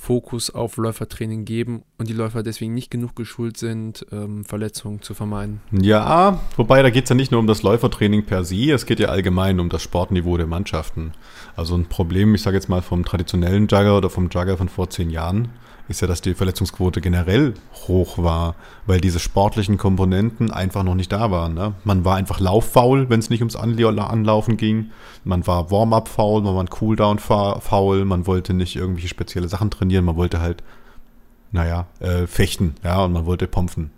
[0.00, 5.12] Fokus auf Läufertraining geben und die Läufer deswegen nicht genug geschult sind, ähm, Verletzungen zu
[5.12, 5.60] vermeiden.
[5.72, 8.98] Ja, wobei da geht es ja nicht nur um das Läufertraining per se, es geht
[8.98, 11.12] ja allgemein um das Sportniveau der Mannschaften.
[11.54, 14.88] Also ein Problem, ich sage jetzt mal vom traditionellen Jugger oder vom Jugger von vor
[14.88, 15.50] zehn Jahren,
[15.90, 17.54] ist ja, dass die Verletzungsquote generell
[17.88, 18.54] hoch war,
[18.86, 21.54] weil diese sportlichen Komponenten einfach noch nicht da waren.
[21.54, 21.74] Ne?
[21.82, 24.92] Man war einfach lauffaul, wenn es nicht ums Anlaufen ging.
[25.24, 30.04] Man war Warm-up faul, man war Cooldown faul, man wollte nicht irgendwelche spezielle Sachen trainieren,
[30.04, 30.62] man wollte halt,
[31.50, 33.90] naja, äh, fechten, ja, und man wollte pumpfen.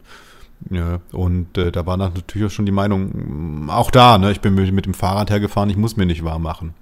[0.70, 4.54] Ja, und äh, da war natürlich auch schon die Meinung, auch da, ne, ich bin
[4.54, 6.72] mit dem Fahrrad hergefahren, ich muss mir nicht warm machen.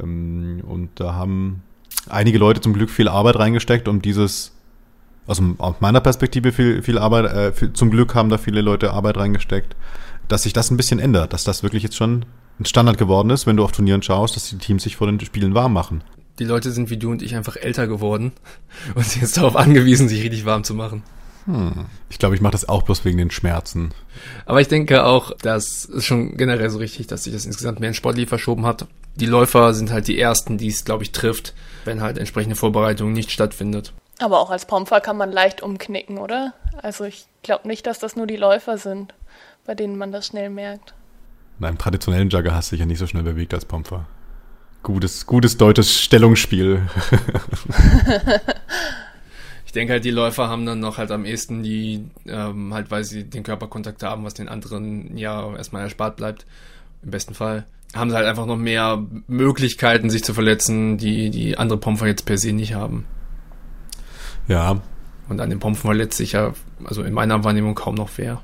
[0.00, 1.62] Ähm, und da haben
[2.08, 4.52] einige Leute zum Glück viel Arbeit reingesteckt, um dieses,
[5.26, 8.92] also aus meiner Perspektive viel, viel Arbeit, äh, viel, zum Glück haben da viele Leute
[8.92, 9.76] Arbeit reingesteckt,
[10.28, 12.24] dass sich das ein bisschen ändert, dass das wirklich jetzt schon
[12.58, 15.20] ein Standard geworden ist, wenn du auf Turnieren schaust, dass die Teams sich vor den
[15.20, 16.02] Spielen warm machen.
[16.38, 18.32] Die Leute sind wie du und ich einfach älter geworden
[18.94, 21.02] und sind jetzt darauf angewiesen, sich richtig warm zu machen.
[21.46, 21.86] Hm.
[22.10, 23.92] Ich glaube, ich mache das auch bloß wegen den Schmerzen.
[24.44, 27.88] Aber ich denke auch, das ist schon generell so richtig, dass sich das insgesamt mehr
[27.88, 28.86] in Sportliga verschoben hat.
[29.14, 31.54] Die Läufer sind halt die ersten, die es, glaube ich, trifft,
[31.84, 33.92] wenn halt entsprechende Vorbereitung nicht stattfindet.
[34.18, 36.52] Aber auch als Pomfer kann man leicht umknicken, oder?
[36.82, 39.14] Also ich glaube nicht, dass das nur die Läufer sind,
[39.64, 40.94] bei denen man das schnell merkt.
[41.58, 44.06] In einem traditionellen Jugger hast du dich ja nicht so schnell bewegt als Pomfer.
[44.82, 46.82] Gutes, gutes deutsches Stellungsspiel.
[49.76, 53.04] ich denke halt, die Läufer haben dann noch halt am ehesten die, ähm, halt weil
[53.04, 56.46] sie den Körperkontakt haben, was den anderen ja erstmal erspart bleibt.
[57.02, 57.66] Im besten Fall.
[57.94, 62.24] Haben sie halt einfach noch mehr Möglichkeiten, sich zu verletzen, die die andere Pomfer jetzt
[62.24, 63.04] per se nicht haben.
[64.48, 64.80] Ja.
[65.28, 66.54] Und an den Pompen verletzt sich ja,
[66.86, 68.40] also in meiner Wahrnehmung kaum noch wer.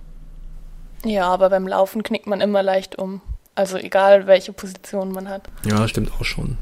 [1.03, 3.23] Ja, aber beim Laufen knickt man immer leicht um.
[3.55, 5.49] Also egal, welche Position man hat.
[5.65, 6.59] Ja, stimmt auch schon.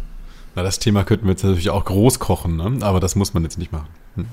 [0.54, 2.78] Na, das Thema könnten wir jetzt natürlich auch groß kochen, ne?
[2.80, 3.88] aber das muss man jetzt nicht machen.
[4.16, 4.26] Hm.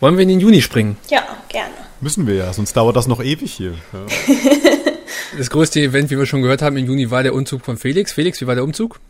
[0.00, 0.96] Wollen wir in den Juni springen?
[1.10, 1.72] Ja, gerne.
[2.00, 3.72] Müssen wir ja, sonst dauert das noch ewig hier.
[3.92, 4.06] Ja.
[5.38, 8.12] das größte Event, wie wir schon gehört haben, im Juni war der Umzug von Felix.
[8.12, 9.00] Felix, wie war der Umzug?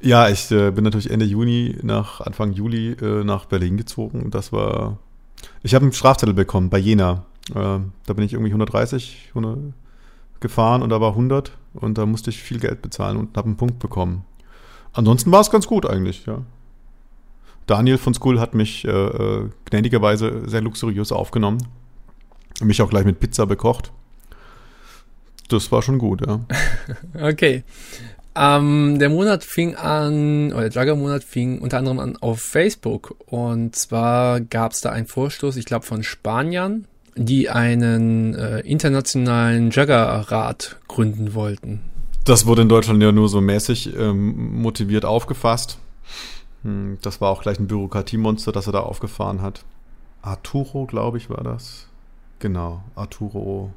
[0.00, 4.30] Ja, ich äh, bin natürlich Ende Juni nach Anfang Juli äh, nach Berlin gezogen.
[4.30, 4.98] Das war.
[5.62, 7.24] Ich habe einen Strafzettel bekommen bei Jena.
[7.50, 9.58] Äh, da bin ich irgendwie 130 100,
[10.40, 13.56] gefahren und da war 100 und da musste ich viel Geld bezahlen und habe einen
[13.56, 14.24] Punkt bekommen.
[14.92, 16.42] Ansonsten war es ganz gut eigentlich, ja.
[17.66, 21.58] Daniel von School hat mich äh, äh, gnädigerweise sehr luxuriös aufgenommen.
[22.60, 23.92] Mich auch gleich mit Pizza bekocht.
[25.48, 26.40] Das war schon gut, ja.
[27.22, 27.62] okay.
[28.34, 33.16] Ähm, der Monat fing an, oder der Jugger-Monat fing unter anderem an auf Facebook.
[33.26, 39.70] Und zwar gab es da einen Vorstoß, ich glaube, von Spaniern, die einen äh, internationalen
[39.70, 41.80] Jugger-Rat gründen wollten.
[42.24, 45.78] Das wurde in Deutschland ja nur so mäßig ähm, motiviert aufgefasst.
[46.62, 49.64] Hm, das war auch gleich ein Bürokratiemonster, das er da aufgefahren hat.
[50.22, 51.86] Arturo, glaube ich, war das.
[52.38, 53.72] Genau, Arturo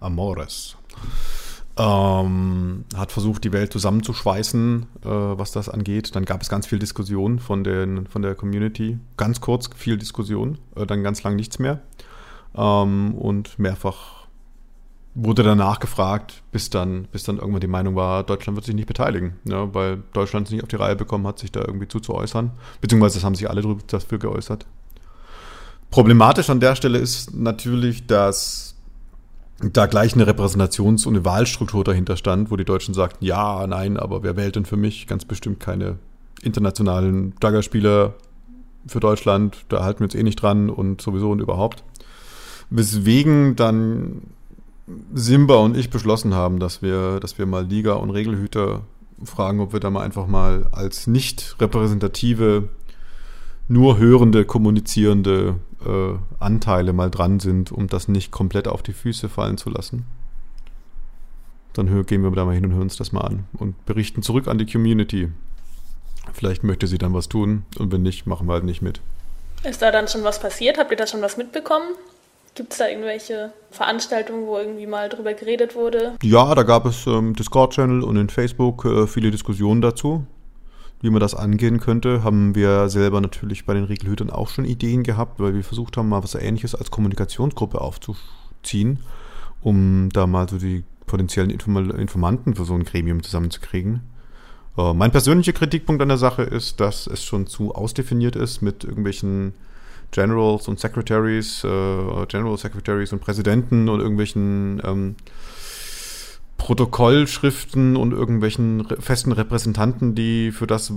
[0.00, 0.76] Amores.
[1.76, 6.14] Ähm, hat versucht, die Welt zusammenzuschweißen, äh, was das angeht.
[6.14, 8.98] Dann gab es ganz viel Diskussion von, den, von der Community.
[9.16, 11.80] Ganz kurz viel Diskussion, äh, dann ganz lang nichts mehr.
[12.54, 14.23] Ähm, und mehrfach
[15.14, 18.88] wurde danach gefragt, bis dann, bis dann irgendwann die Meinung war, Deutschland wird sich nicht
[18.88, 22.50] beteiligen, ne, weil Deutschland es nicht auf die Reihe bekommen hat, sich da irgendwie zuzuäußern.
[22.80, 24.66] Beziehungsweise das haben sich alle dafür geäußert.
[25.90, 28.74] Problematisch an der Stelle ist natürlich, dass
[29.60, 33.96] da gleich eine Repräsentations- und eine Wahlstruktur dahinter stand, wo die Deutschen sagten, ja, nein,
[33.96, 35.06] aber wer wählt denn für mich?
[35.06, 35.98] Ganz bestimmt keine
[36.42, 38.14] internationalen Daggerspieler
[38.86, 41.84] für Deutschland, da halten wir uns eh nicht dran und sowieso und überhaupt.
[42.70, 44.22] Weswegen dann
[45.14, 48.82] Simba und ich beschlossen haben, dass wir, dass wir mal Liga und Regelhüter
[49.22, 52.68] fragen, ob wir da mal einfach mal als nicht repräsentative,
[53.68, 59.28] nur hörende, kommunizierende äh, Anteile mal dran sind, um das nicht komplett auf die Füße
[59.28, 60.04] fallen zu lassen.
[61.72, 64.48] Dann gehen wir da mal hin und hören uns das mal an und berichten zurück
[64.48, 65.32] an die Community.
[66.32, 69.00] Vielleicht möchte sie dann was tun und wenn nicht, machen wir halt nicht mit.
[69.64, 70.78] Ist da dann schon was passiert?
[70.78, 71.88] Habt ihr da schon was mitbekommen?
[72.54, 76.14] Gibt es da irgendwelche Veranstaltungen, wo irgendwie mal drüber geredet wurde?
[76.22, 80.24] Ja, da gab es im ähm, Discord-Channel und in Facebook äh, viele Diskussionen dazu,
[81.00, 82.22] wie man das angehen könnte.
[82.22, 86.08] Haben wir selber natürlich bei den Regelhütern auch schon Ideen gehabt, weil wir versucht haben,
[86.08, 89.00] mal was Ähnliches als Kommunikationsgruppe aufzuziehen,
[89.60, 94.02] um da mal so die potenziellen Inform Informanten für so ein Gremium zusammenzukriegen.
[94.78, 98.84] Äh, mein persönlicher Kritikpunkt an der Sache ist, dass es schon zu ausdefiniert ist mit
[98.84, 99.54] irgendwelchen
[100.14, 105.16] Generals und Secretaries, äh, General Secretaries und Präsidenten und irgendwelchen ähm,
[106.56, 110.92] Protokollschriften und irgendwelchen festen Repräsentanten, die für das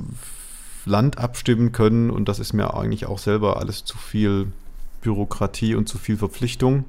[0.86, 2.12] Land abstimmen können.
[2.12, 4.52] Und das ist mir eigentlich auch selber alles zu viel
[5.02, 6.86] Bürokratie und zu viel Verpflichtung.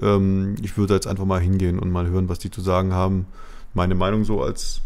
[0.00, 3.26] Ähm, ich würde jetzt einfach mal hingehen und mal hören, was die zu sagen haben.
[3.72, 4.82] Meine Meinung so als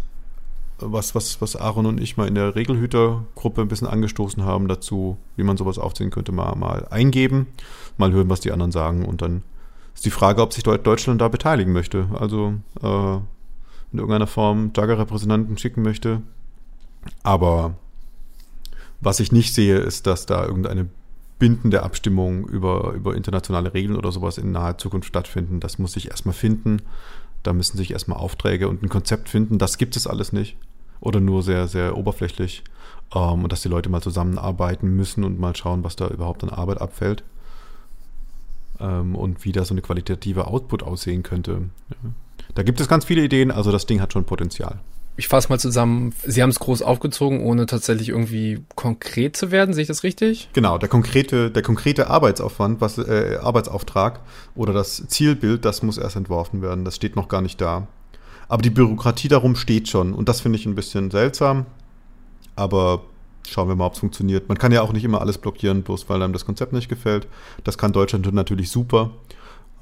[0.78, 5.16] was, was, was Aaron und ich mal in der Regelhütergruppe ein bisschen angestoßen haben dazu,
[5.36, 7.46] wie man sowas aufziehen könnte, mal, mal eingeben,
[7.96, 9.42] mal hören, was die anderen sagen und dann
[9.94, 12.06] ist die Frage, ob sich Deutschland da beteiligen möchte.
[12.18, 13.14] Also äh,
[13.92, 16.20] in irgendeiner Form Jagger-Repräsentanten schicken möchte.
[17.22, 17.76] Aber
[19.00, 20.88] was ich nicht sehe, ist, dass da irgendeine
[21.38, 25.60] bindende Abstimmung über, über internationale Regeln oder sowas in naher Zukunft stattfinden.
[25.60, 26.82] Das muss ich erstmal finden.
[27.46, 29.58] Da müssen sich erstmal Aufträge und ein Konzept finden.
[29.58, 30.56] Das gibt es alles nicht.
[31.00, 32.64] oder nur sehr, sehr oberflächlich
[33.14, 36.50] ähm, und dass die Leute mal zusammenarbeiten müssen und mal schauen, was da überhaupt an
[36.50, 37.22] Arbeit abfällt
[38.80, 41.70] ähm, und wie da so eine qualitative Output aussehen könnte.
[41.90, 42.10] Ja.
[42.54, 44.80] Da gibt es ganz viele Ideen, also das Ding hat schon Potenzial.
[45.18, 49.72] Ich fasse mal zusammen, Sie haben es groß aufgezogen, ohne tatsächlich irgendwie konkret zu werden,
[49.72, 50.50] sehe ich das richtig?
[50.52, 54.20] Genau, der konkrete, der konkrete Arbeitsaufwand, was, äh, Arbeitsauftrag
[54.54, 56.84] oder das Zielbild, das muss erst entworfen werden.
[56.84, 57.86] Das steht noch gar nicht da.
[58.48, 61.64] Aber die Bürokratie darum steht schon und das finde ich ein bisschen seltsam.
[62.54, 63.02] Aber
[63.48, 64.48] schauen wir mal, ob es funktioniert.
[64.48, 67.26] Man kann ja auch nicht immer alles blockieren, bloß weil einem das Konzept nicht gefällt.
[67.64, 69.12] Das kann Deutschland natürlich super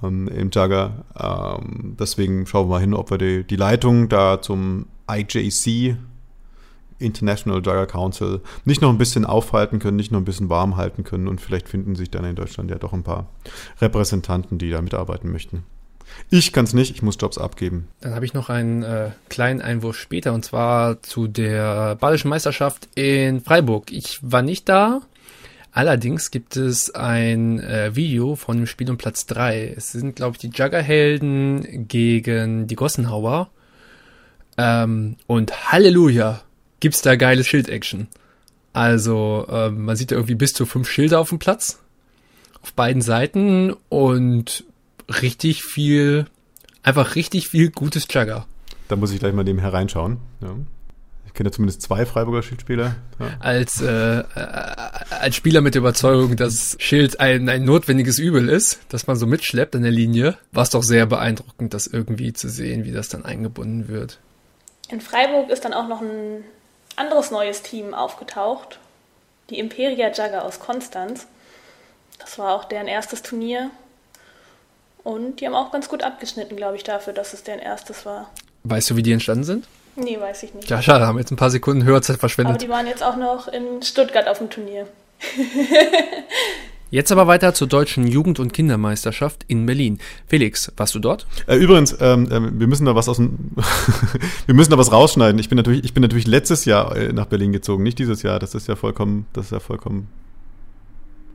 [0.03, 1.05] ähm, im Jagger.
[1.19, 5.97] Ähm, deswegen schauen wir mal hin, ob wir die, die Leitung da zum IJC,
[6.99, 11.05] International Jagger Council, nicht noch ein bisschen aufhalten können, nicht noch ein bisschen warm halten
[11.05, 13.27] können und vielleicht finden sich dann in Deutschland ja doch ein paar
[13.81, 15.65] Repräsentanten, die da mitarbeiten möchten.
[16.31, 17.89] Ich kann es nicht, ich muss Jobs abgeben.
[18.01, 22.89] Dann habe ich noch einen äh, kleinen Einwurf später und zwar zu der Badischen Meisterschaft
[22.95, 23.91] in Freiburg.
[23.91, 25.01] Ich war nicht da,
[25.73, 29.75] allerdings gibt es ein äh, Video von dem Spiel um Platz 3.
[29.77, 33.51] Es sind, glaube ich, die Juggerhelden gegen die Gossenhauer.
[34.57, 36.43] Ähm, und Halleluja,
[36.81, 38.09] gibt's da geile Schild-Action.
[38.73, 41.81] Also, ähm, man sieht da irgendwie bis zu fünf Schilder auf dem Platz.
[42.61, 44.65] Auf beiden Seiten und
[45.21, 46.27] richtig viel,
[46.83, 48.47] einfach richtig viel gutes Jugger.
[48.89, 50.19] Da muss ich gleich mal dem hereinschauen.
[50.41, 50.57] Ja.
[51.27, 52.97] Ich kenne ja zumindest zwei Freiburger Schildspieler.
[53.19, 53.27] Ja.
[53.41, 54.25] Als, äh, äh,
[55.11, 59.27] als Spieler mit der Überzeugung, dass Schild ein, ein notwendiges Übel ist, dass man so
[59.27, 63.09] mitschleppt an der Linie, war es doch sehr beeindruckend, das irgendwie zu sehen, wie das
[63.09, 64.21] dann eingebunden wird.
[64.89, 66.45] In Freiburg ist dann auch noch ein
[66.97, 68.79] anderes neues Team aufgetaucht,
[69.51, 71.27] die Imperia Jugger aus Konstanz.
[72.19, 73.71] Das war auch deren erstes Turnier.
[75.03, 78.31] Und die haben auch ganz gut abgeschnitten, glaube ich, dafür, dass es deren erstes war.
[78.63, 79.69] Weißt du, wie die entstanden sind?
[79.97, 80.69] Nee, weiß ich nicht.
[80.71, 82.55] Ja, schade, haben jetzt ein paar Sekunden Hörzeit verschwendet.
[82.55, 84.89] Aber die waren jetzt auch noch in Stuttgart auf dem Turnier.
[86.95, 89.99] Jetzt aber weiter zur deutschen Jugend- und Kindermeisterschaft in Berlin.
[90.29, 91.27] Felix, warst du dort?
[91.49, 93.51] Äh, übrigens, ähm, äh, wir müssen da was aus dem,
[94.47, 95.37] wir müssen da was rausschneiden.
[95.41, 98.39] Ich bin natürlich, ich bin natürlich letztes Jahr äh, nach Berlin gezogen, nicht dieses Jahr.
[98.39, 100.07] Das ist ja vollkommen, das ist ja vollkommen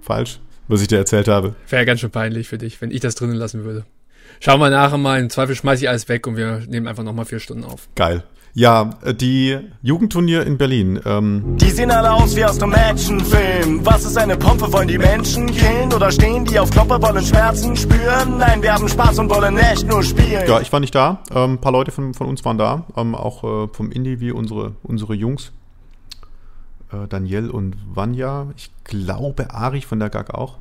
[0.01, 1.55] falsch, was ich dir erzählt habe.
[1.67, 3.83] Wäre ganz schön peinlich für dich, wenn ich das drinnen lassen würde.
[4.39, 5.19] Schauen wir nachher mal.
[5.19, 7.89] Im Zweifel schmeiße ich alles weg und wir nehmen einfach nochmal vier Stunden auf.
[7.95, 8.23] Geil.
[8.53, 10.99] Ja, die Jugendturnier in Berlin.
[11.05, 11.57] Ähm.
[11.57, 13.85] Die sehen alle aus wie aus einem Actionfilm.
[13.85, 14.71] Was ist eine Pompe?
[14.73, 15.93] Wollen die Menschen killen?
[15.93, 18.37] Oder stehen die auf Klopper, wollen Schmerzen spüren?
[18.37, 20.47] Nein, wir haben Spaß und wollen echt nur spielen.
[20.47, 21.19] Ja, ich war nicht da.
[21.31, 22.85] Ähm, ein paar Leute von, von uns waren da.
[22.97, 25.51] Ähm, auch äh, vom Indie wie unsere, unsere Jungs.
[26.91, 28.47] Äh, Daniel und Vanya.
[28.57, 30.57] Ich glaube, Ari von der GAG auch.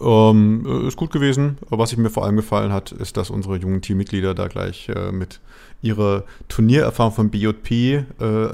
[0.00, 1.58] Ähm, äh, ist gut gewesen.
[1.70, 5.40] Was mir vor allem gefallen hat, ist, dass unsere jungen Teammitglieder da gleich äh, mit
[5.82, 8.04] ihrer Turniererfahrung von BJP, äh,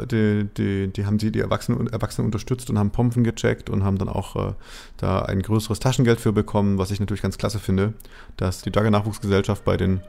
[0.07, 3.99] die, die, die, haben sie die Erwachsenen, Erwachsenen unterstützt und haben Pompen gecheckt und haben
[3.99, 4.53] dann auch äh,
[4.99, 7.93] da ein größeres Taschengeld für bekommen, was ich natürlich ganz klasse finde,
[8.37, 10.01] dass die Jagger Nachwuchsgesellschaft bei den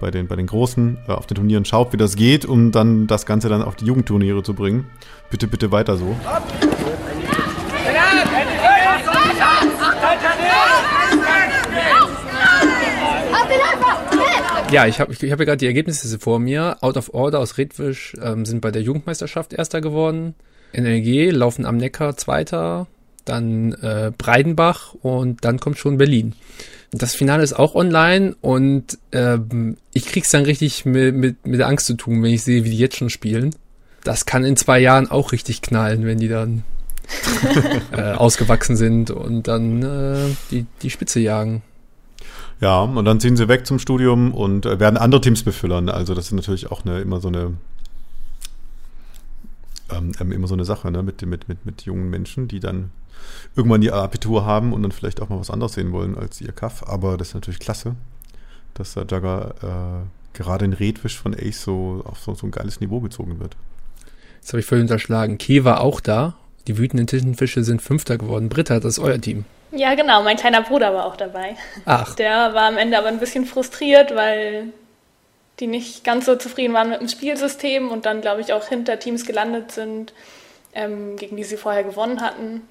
[0.00, 3.06] bei den, bei den Großen äh, auf den Turnieren schaut, wie das geht, um dann
[3.06, 4.86] das Ganze dann auf die Jugendturniere zu bringen.
[5.30, 6.16] Bitte, bitte weiter so.
[14.72, 16.78] Ja, ich habe ich hab ja gerade die Ergebnisse vor mir.
[16.80, 20.34] Out of Order aus Redwisch ähm, sind bei der Jugendmeisterschaft Erster geworden.
[20.72, 22.86] NLG laufen am Neckar Zweiter.
[23.26, 26.32] Dann äh, Breidenbach und dann kommt schon Berlin.
[26.90, 31.68] Das Finale ist auch online und ähm, ich krieg's dann richtig mit, mit, mit der
[31.68, 33.54] Angst zu tun, wenn ich sehe, wie die jetzt schon spielen.
[34.04, 36.64] Das kann in zwei Jahren auch richtig knallen, wenn die dann
[37.92, 41.62] äh, ausgewachsen sind und dann äh, die, die Spitze jagen.
[42.62, 45.88] Ja, und dann ziehen sie weg zum Studium und äh, werden andere Teams befüllern.
[45.88, 47.54] Also das ist natürlich auch eine, immer so eine
[49.90, 51.02] ähm, ähm, immer so eine Sache ne?
[51.02, 52.92] mit, mit, mit, mit jungen Menschen, die dann
[53.56, 56.52] irgendwann ihr Abitur haben und dann vielleicht auch mal was anderes sehen wollen als ihr
[56.52, 56.88] Kaff.
[56.88, 57.96] Aber das ist natürlich klasse,
[58.74, 62.78] dass der Jagger äh, gerade in Redwisch von Ace so auf so, so ein geiles
[62.78, 63.56] Niveau gezogen wird.
[64.40, 65.36] Das habe ich völlig unterschlagen.
[65.36, 66.36] Key war auch da.
[66.68, 68.48] Die wütenden Tintenfische sind Fünfter geworden.
[68.48, 69.46] Britta, das ist euer Team.
[69.72, 70.22] Ja, genau.
[70.22, 71.56] Mein kleiner Bruder war auch dabei.
[71.86, 72.14] Ach.
[72.14, 74.72] Der war am Ende aber ein bisschen frustriert, weil
[75.60, 78.98] die nicht ganz so zufrieden waren mit dem Spielsystem und dann, glaube ich, auch hinter
[78.98, 80.12] Teams gelandet sind,
[80.74, 82.62] ähm, gegen die sie vorher gewonnen hatten.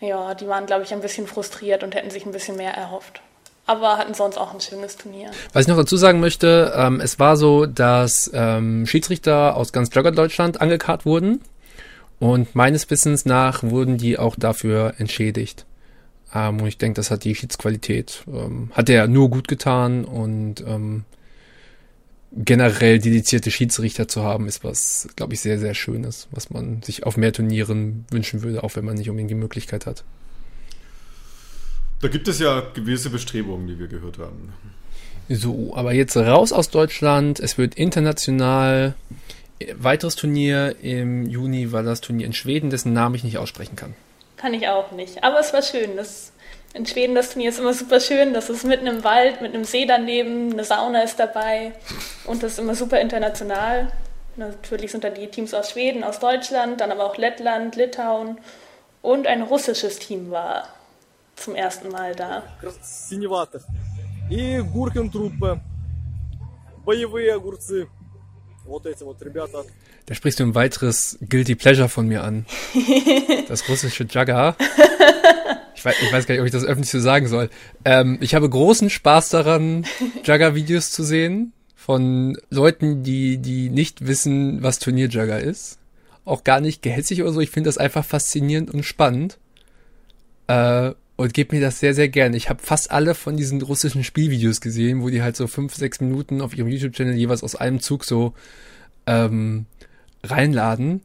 [0.00, 3.20] Ja, die waren, glaube ich, ein bisschen frustriert und hätten sich ein bisschen mehr erhofft.
[3.66, 5.30] Aber hatten sonst auch ein schönes Turnier.
[5.52, 9.90] Was ich noch dazu sagen möchte, ähm, es war so, dass ähm, Schiedsrichter aus ganz
[9.90, 11.40] Deutschland angekarrt wurden
[12.22, 15.66] und meines Wissens nach wurden die auch dafür entschädigt.
[16.32, 20.60] Ähm, und ich denke, das hat die Schiedsqualität, ähm, hat er nur gut getan und
[20.60, 21.02] ähm,
[22.30, 27.02] generell dedizierte Schiedsrichter zu haben, ist was, glaube ich, sehr, sehr Schönes, was man sich
[27.02, 30.04] auf mehr Turnieren wünschen würde, auch wenn man nicht unbedingt die Möglichkeit hat.
[32.02, 34.52] Da gibt es ja gewisse Bestrebungen, die wir gehört haben.
[35.28, 37.40] So, aber jetzt raus aus Deutschland.
[37.40, 38.94] Es wird international.
[39.75, 43.95] Weiteres Turnier im Juni war das Turnier in Schweden, dessen Namen ich nicht aussprechen kann.
[44.35, 45.23] Kann ich auch nicht.
[45.23, 45.95] Aber es war schön.
[45.97, 46.31] Das,
[46.73, 48.33] in Schweden das Turnier ist immer super schön.
[48.33, 51.73] Das ist mitten im Wald, mit einem See daneben, eine Sauna ist dabei.
[52.25, 53.91] Und das ist immer super international.
[54.35, 58.37] Natürlich sind da die Teams aus Schweden, aus Deutschland, dann aber auch Lettland, Litauen
[59.01, 60.67] und ein russisches Team war
[61.35, 62.43] zum ersten Mal da.
[64.29, 65.61] И Гуркентруppe,
[66.83, 67.87] боевые огурцы.
[70.06, 72.46] Da sprichst du ein weiteres Guilty Pleasure von mir an.
[73.48, 74.56] Das russische Jagger.
[75.74, 77.50] Ich weiß, ich weiß gar nicht, ob ich das öffentlich so sagen soll.
[77.84, 79.84] Ähm, ich habe großen Spaß daran,
[80.24, 85.78] Jagger-Videos zu sehen von Leuten, die, die nicht wissen, was Turnier-Jagger ist.
[86.24, 87.40] Auch gar nicht gehässig oder so.
[87.40, 89.38] Ich finde das einfach faszinierend und spannend.
[90.46, 92.36] Äh, und gebe mir das sehr, sehr gerne.
[92.36, 96.00] Ich habe fast alle von diesen russischen Spielvideos gesehen, wo die halt so fünf, sechs
[96.00, 98.34] Minuten auf ihrem YouTube-Channel jeweils aus einem Zug so
[99.06, 99.66] ähm,
[100.24, 101.02] reinladen.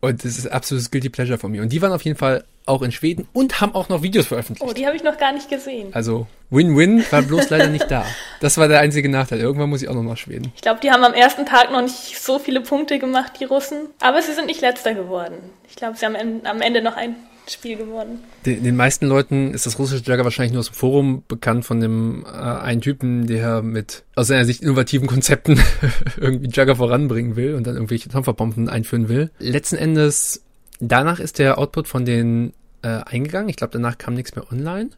[0.00, 1.62] Und das ist absolutes Guilty Pleasure von mir.
[1.62, 4.68] Und die waren auf jeden Fall auch in Schweden und haben auch noch Videos veröffentlicht.
[4.68, 5.88] Oh, die habe ich noch gar nicht gesehen.
[5.92, 8.04] Also Win-Win war bloß leider nicht da.
[8.40, 9.40] Das war der einzige Nachteil.
[9.40, 10.52] Irgendwann muss ich auch noch nach Schweden.
[10.56, 13.88] Ich glaube, die haben am ersten Tag noch nicht so viele Punkte gemacht, die Russen.
[14.00, 15.36] Aber sie sind nicht letzter geworden.
[15.68, 17.16] Ich glaube, sie haben am Ende noch ein
[17.48, 18.18] Spiel gewonnen.
[18.44, 21.80] Den, den, meisten Leuten ist das russische Jagger wahrscheinlich nur aus dem Forum bekannt von
[21.80, 25.60] dem äh, einen Typen, der mit aus seiner Sicht innovativen Konzepten
[26.16, 29.30] irgendwie Jagger voranbringen will und dann irgendwelche Dampferpumpen einführen will.
[29.38, 30.42] Letzten Endes,
[30.80, 33.48] danach ist der Output von den äh, eingegangen.
[33.48, 34.90] Ich glaube, danach kam nichts mehr online.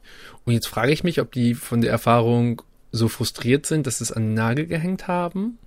[0.45, 4.05] Und jetzt frage ich mich, ob die von der Erfahrung so frustriert sind, dass sie
[4.05, 5.59] es an den Nagel gehängt haben.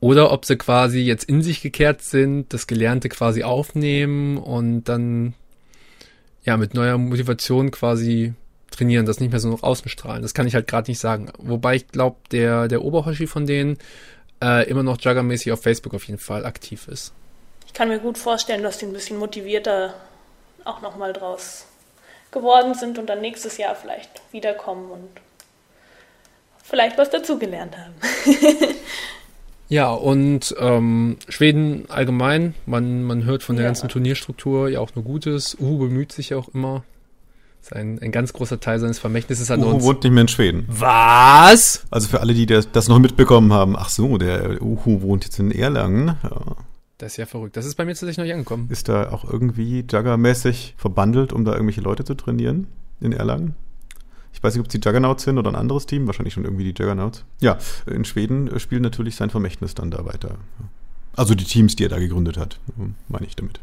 [0.00, 5.34] Oder ob sie quasi jetzt in sich gekehrt sind, das Gelernte quasi aufnehmen und dann
[6.48, 8.32] ja, mit neuer Motivation quasi
[8.70, 10.22] trainieren, das nicht mehr so nach außen strahlen.
[10.22, 11.30] Das kann ich halt gerade nicht sagen.
[11.36, 13.76] Wobei ich glaube, der, der Oberhoshi von denen
[14.42, 17.12] äh, immer noch Juggermäßig auf Facebook auf jeden Fall aktiv ist.
[17.66, 19.92] Ich kann mir gut vorstellen, dass die ein bisschen motivierter
[20.64, 21.66] auch nochmal draus
[22.30, 25.10] geworden sind und dann nächstes Jahr vielleicht wiederkommen und
[26.64, 27.94] vielleicht was dazugelernt haben.
[29.68, 33.68] Ja, und ähm, Schweden allgemein, man, man hört von der ja.
[33.68, 35.56] ganzen Turnierstruktur ja auch nur Gutes.
[35.60, 36.84] Uhu bemüht sich ja auch immer.
[37.60, 39.84] Ist ein, ein ganz großer Teil seines Vermächtnisses an Uhu uns.
[39.84, 40.64] wohnt nicht mehr in Schweden.
[40.68, 41.84] Was?
[41.90, 45.38] Also für alle, die das, das noch mitbekommen haben, ach so, der Uhu wohnt jetzt
[45.38, 46.16] in Erlangen.
[46.22, 46.56] Ja.
[46.96, 47.56] Das ist ja verrückt.
[47.56, 48.68] Das ist bei mir tatsächlich noch nicht angekommen.
[48.70, 52.66] Ist da auch irgendwie Jugger-mäßig verbandelt, um da irgendwelche Leute zu trainieren
[53.00, 53.54] in Erlangen?
[54.38, 56.62] Ich weiß nicht, ob es die Juggernauts sind oder ein anderes Team, wahrscheinlich schon irgendwie
[56.62, 57.24] die Juggernauts.
[57.40, 60.36] Ja, in Schweden äh, spielt natürlich sein Vermächtnis dann da weiter.
[61.16, 62.60] Also die Teams, die er da gegründet hat,
[63.08, 63.58] meine ich damit.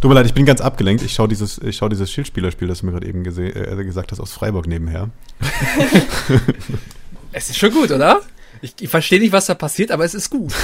[0.00, 1.02] Tut mir leid, ich bin ganz abgelenkt.
[1.02, 4.20] Ich schaue dieses, ich schau dieses Schildspielerspiel, das du mir gerade eben äh, gesagt hast,
[4.20, 5.10] aus Freiburg nebenher.
[7.32, 8.20] es ist schon gut, oder?
[8.62, 10.54] Ich, ich verstehe nicht, was da passiert, aber es ist gut.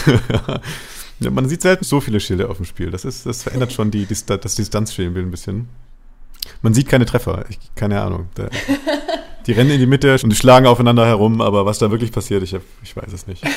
[1.18, 2.92] ja, man sieht selten so viele Schilde auf dem Spiel.
[2.92, 5.68] Das, ist, das verändert schon die, die, das Distanzspiel ein bisschen.
[6.62, 7.44] Man sieht keine Treffer.
[7.48, 8.28] Ich, keine Ahnung.
[8.34, 8.48] Da,
[9.46, 12.42] die rennen in die Mitte und die schlagen aufeinander herum, aber was da wirklich passiert,
[12.42, 13.42] ich, ich weiß es nicht.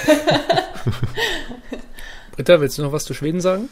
[2.31, 3.69] Britta, willst du noch was zu Schweden sagen?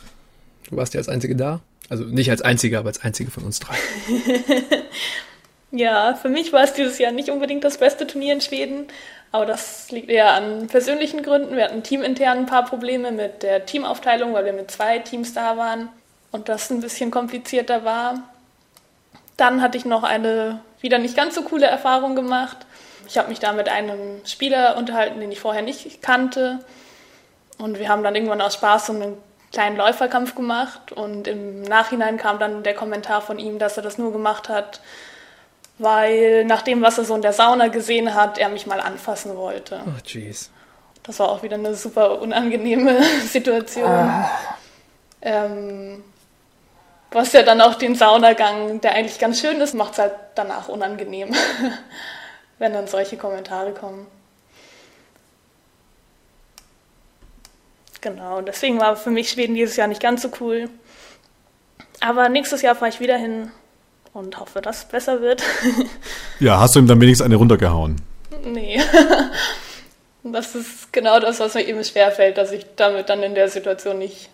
[0.69, 1.62] Du warst ja als Einzige da.
[1.89, 3.75] Also nicht als Einzige, aber als Einzige von uns drei.
[5.71, 8.88] ja, für mich war es dieses Jahr nicht unbedingt das beste Turnier in Schweden.
[9.32, 11.56] Aber das liegt eher an persönlichen Gründen.
[11.56, 15.58] Wir hatten teamintern ein paar Probleme mit der Teamaufteilung, weil wir mit zwei Teams da
[15.58, 15.89] waren
[16.32, 18.23] und das ein bisschen komplizierter war.
[19.38, 22.58] Dann hatte ich noch eine wieder nicht ganz so coole Erfahrung gemacht.
[23.08, 26.60] Ich habe mich da mit einem Spieler unterhalten, den ich vorher nicht kannte.
[27.58, 29.17] Und wir haben dann irgendwann aus Spaß so einen
[29.52, 30.91] kleinen Läuferkampf gemacht.
[30.91, 34.82] Und im Nachhinein kam dann der Kommentar von ihm, dass er das nur gemacht hat,
[35.78, 39.36] weil nach dem, was er so in der Sauna gesehen hat, er mich mal anfassen
[39.36, 39.82] wollte.
[39.86, 40.50] Oh, jeez.
[41.04, 43.89] Das war auch wieder eine super unangenehme Situation.
[43.89, 44.30] Ah.
[45.21, 46.04] Ähm,
[47.15, 50.67] was ja dann auch den Saunagang, der eigentlich ganz schön ist, macht es halt danach
[50.67, 51.34] unangenehm,
[52.59, 54.05] wenn dann solche Kommentare kommen.
[58.01, 60.70] Genau, deswegen war für mich Schweden dieses Jahr nicht ganz so cool.
[62.01, 63.49] Aber nächstes Jahr fahre ich wieder hin
[64.13, 65.41] und hoffe, dass es besser wird.
[66.41, 67.95] ja, hast du ihm dann wenigstens eine runtergehauen?
[68.43, 68.82] Nee.
[70.28, 73.99] Das ist genau das, was mir eben schwerfällt, dass ich damit dann in der Situation
[73.99, 74.32] nicht,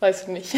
[0.00, 0.56] weiß ich nicht,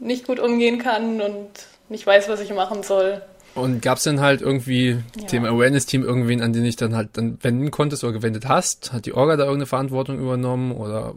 [0.00, 1.48] nicht gut umgehen kann und
[1.88, 3.22] nicht weiß, was ich machen soll.
[3.54, 5.26] Und gab es denn halt irgendwie Ja.
[5.26, 8.92] Thema Awareness-Team irgendwen, an den ich dann halt dann wenden konntest oder gewendet hast?
[8.92, 11.14] Hat die Orga da irgendeine Verantwortung übernommen oder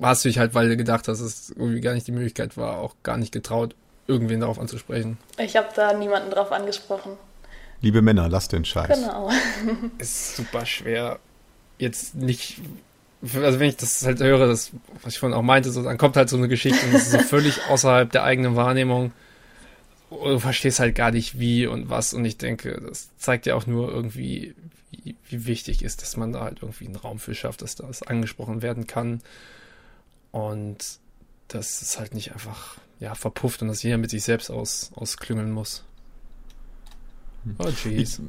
[0.00, 2.56] hast du dich halt, weil du gedacht hast, dass es irgendwie gar nicht die Möglichkeit
[2.56, 3.74] war, auch gar nicht getraut,
[4.06, 5.18] irgendwen darauf anzusprechen?
[5.38, 7.12] Ich habe da niemanden drauf angesprochen.
[7.82, 8.98] Liebe Männer, lasst den Scheiß.
[9.00, 9.28] Genau.
[9.98, 11.18] ist super schwer,
[11.78, 12.60] jetzt nicht,
[13.22, 16.16] also wenn ich das halt höre, das, was ich vorhin auch meinte, so, dann kommt
[16.16, 19.12] halt so eine Geschichte und das ist so völlig außerhalb der eigenen Wahrnehmung.
[20.10, 23.66] Du verstehst halt gar nicht wie und was und ich denke, das zeigt ja auch
[23.66, 24.54] nur irgendwie,
[24.90, 28.02] wie, wie wichtig ist, dass man da halt irgendwie einen Raum für schafft, dass das
[28.02, 29.22] angesprochen werden kann
[30.32, 30.98] und
[31.48, 35.50] dass es halt nicht einfach, ja, verpufft und dass jeder mit sich selbst aus, ausklüngeln
[35.50, 35.84] muss.
[37.58, 38.20] Oh, jeez.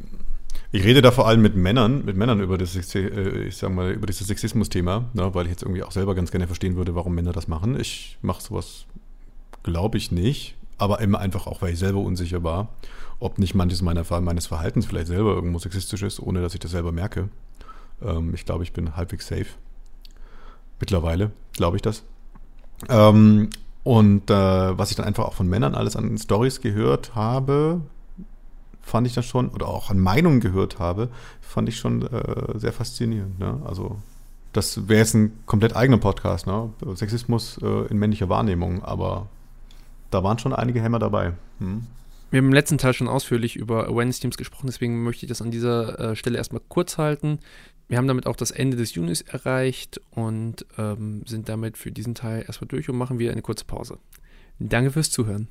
[0.75, 3.91] Ich rede da vor allem mit Männern, mit Männern über das, äh, ich sag mal,
[3.91, 7.13] über dieses Sexismus-Thema, ne, weil ich jetzt irgendwie auch selber ganz gerne verstehen würde, warum
[7.13, 7.79] Männer das machen.
[7.79, 8.85] Ich mache sowas,
[9.61, 12.69] glaube ich nicht, aber immer einfach auch, weil ich selber unsicher war,
[13.19, 16.71] ob nicht manches meiner, meines Verhaltens vielleicht selber irgendwo sexistisch ist, ohne dass ich das
[16.71, 17.29] selber merke.
[18.01, 19.45] Ähm, ich glaube, ich bin halbwegs safe.
[20.79, 22.01] Mittlerweile glaube ich das.
[22.89, 23.51] Ähm,
[23.83, 27.81] und äh, was ich dann einfach auch von Männern alles an Stories gehört habe,
[28.83, 31.09] fand ich das schon, oder auch an Meinungen gehört habe,
[31.41, 33.39] fand ich schon äh, sehr faszinierend.
[33.39, 33.59] Ne?
[33.65, 33.97] Also
[34.51, 36.69] das wäre jetzt ein komplett eigener Podcast, ne?
[36.93, 39.27] Sexismus äh, in männlicher Wahrnehmung, aber
[40.11, 41.33] da waren schon einige Hämmer dabei.
[41.57, 41.87] Hm?
[42.29, 45.49] Wir haben im letzten Teil schon ausführlich über Awareness-Teams gesprochen, deswegen möchte ich das an
[45.49, 47.39] dieser äh, Stelle erstmal kurz halten.
[47.87, 52.15] Wir haben damit auch das Ende des Junis erreicht und ähm, sind damit für diesen
[52.15, 53.97] Teil erstmal durch und machen wieder eine kurze Pause.
[54.59, 55.47] Danke fürs Zuhören.